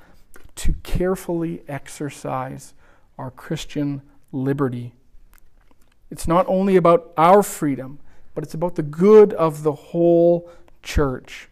[0.56, 2.74] to carefully exercise
[3.18, 4.02] our Christian
[4.34, 4.94] liberty.
[6.14, 7.98] It's not only about our freedom,
[8.36, 10.48] but it's about the good of the whole
[10.84, 11.50] church.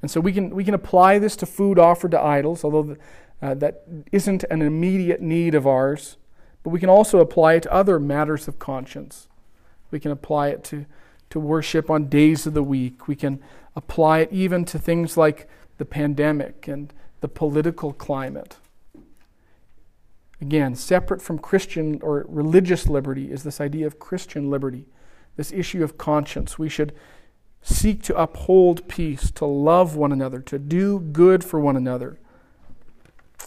[0.00, 2.96] And so we can, we can apply this to food offered to idols, although
[3.42, 6.16] uh, that isn't an immediate need of ours.
[6.62, 9.28] But we can also apply it to other matters of conscience.
[9.90, 10.86] We can apply it to,
[11.28, 13.08] to worship on days of the week.
[13.08, 13.40] We can
[13.76, 18.56] apply it even to things like the pandemic and the political climate.
[20.42, 24.86] Again, separate from Christian or religious liberty is this idea of Christian liberty,
[25.36, 26.58] this issue of conscience.
[26.58, 26.92] We should
[27.62, 32.18] seek to uphold peace, to love one another, to do good for one another.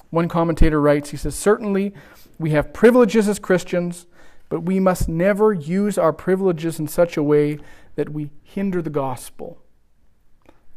[0.10, 1.94] One commentator writes, he says, Certainly
[2.40, 4.06] we have privileges as Christians,
[4.48, 7.60] but we must never use our privileges in such a way
[7.96, 9.62] that we hinder the gospel.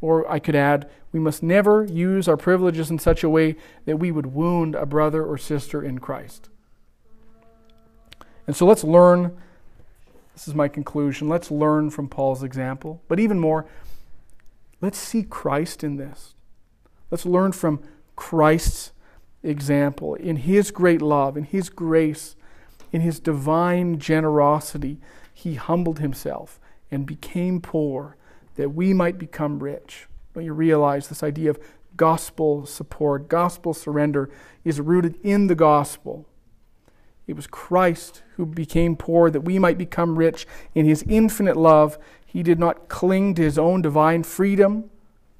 [0.00, 3.96] Or I could add, we must never use our privileges in such a way that
[3.96, 6.48] we would wound a brother or sister in Christ.
[8.46, 9.36] And so let's learn.
[10.34, 11.28] This is my conclusion.
[11.28, 13.02] Let's learn from Paul's example.
[13.08, 13.66] But even more,
[14.80, 16.34] let's see Christ in this.
[17.10, 17.82] Let's learn from
[18.16, 18.92] Christ's
[19.42, 22.36] example, in his great love, in his grace,
[22.92, 24.98] in his divine generosity.
[25.32, 28.16] He humbled himself and became poor
[28.58, 30.08] that we might become rich.
[30.34, 31.60] Don't you realize this idea of
[31.96, 34.28] gospel support, gospel surrender
[34.64, 36.26] is rooted in the gospel?
[37.28, 40.44] It was Christ who became poor that we might become rich.
[40.74, 44.90] In his infinite love, he did not cling to his own divine freedom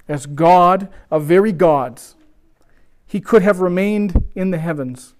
[0.07, 2.15] as God of very gods.
[3.05, 5.17] He could have remained in the heavens,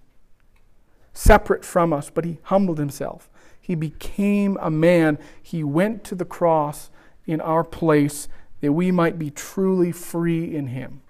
[1.11, 3.29] separate from us, but he humbled himself.
[3.59, 5.19] He became a man.
[5.43, 6.91] He went to the cross
[7.29, 8.27] in our place
[8.59, 11.01] that we might be truly free in Him.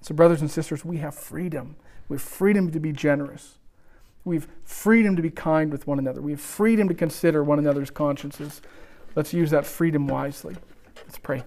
[0.00, 1.76] So, brothers and sisters, we have freedom.
[2.08, 3.58] We have freedom to be generous.
[4.24, 6.20] We have freedom to be kind with one another.
[6.20, 8.60] We have freedom to consider one another's consciences.
[9.14, 10.56] Let's use that freedom wisely.
[10.96, 11.44] Let's pray.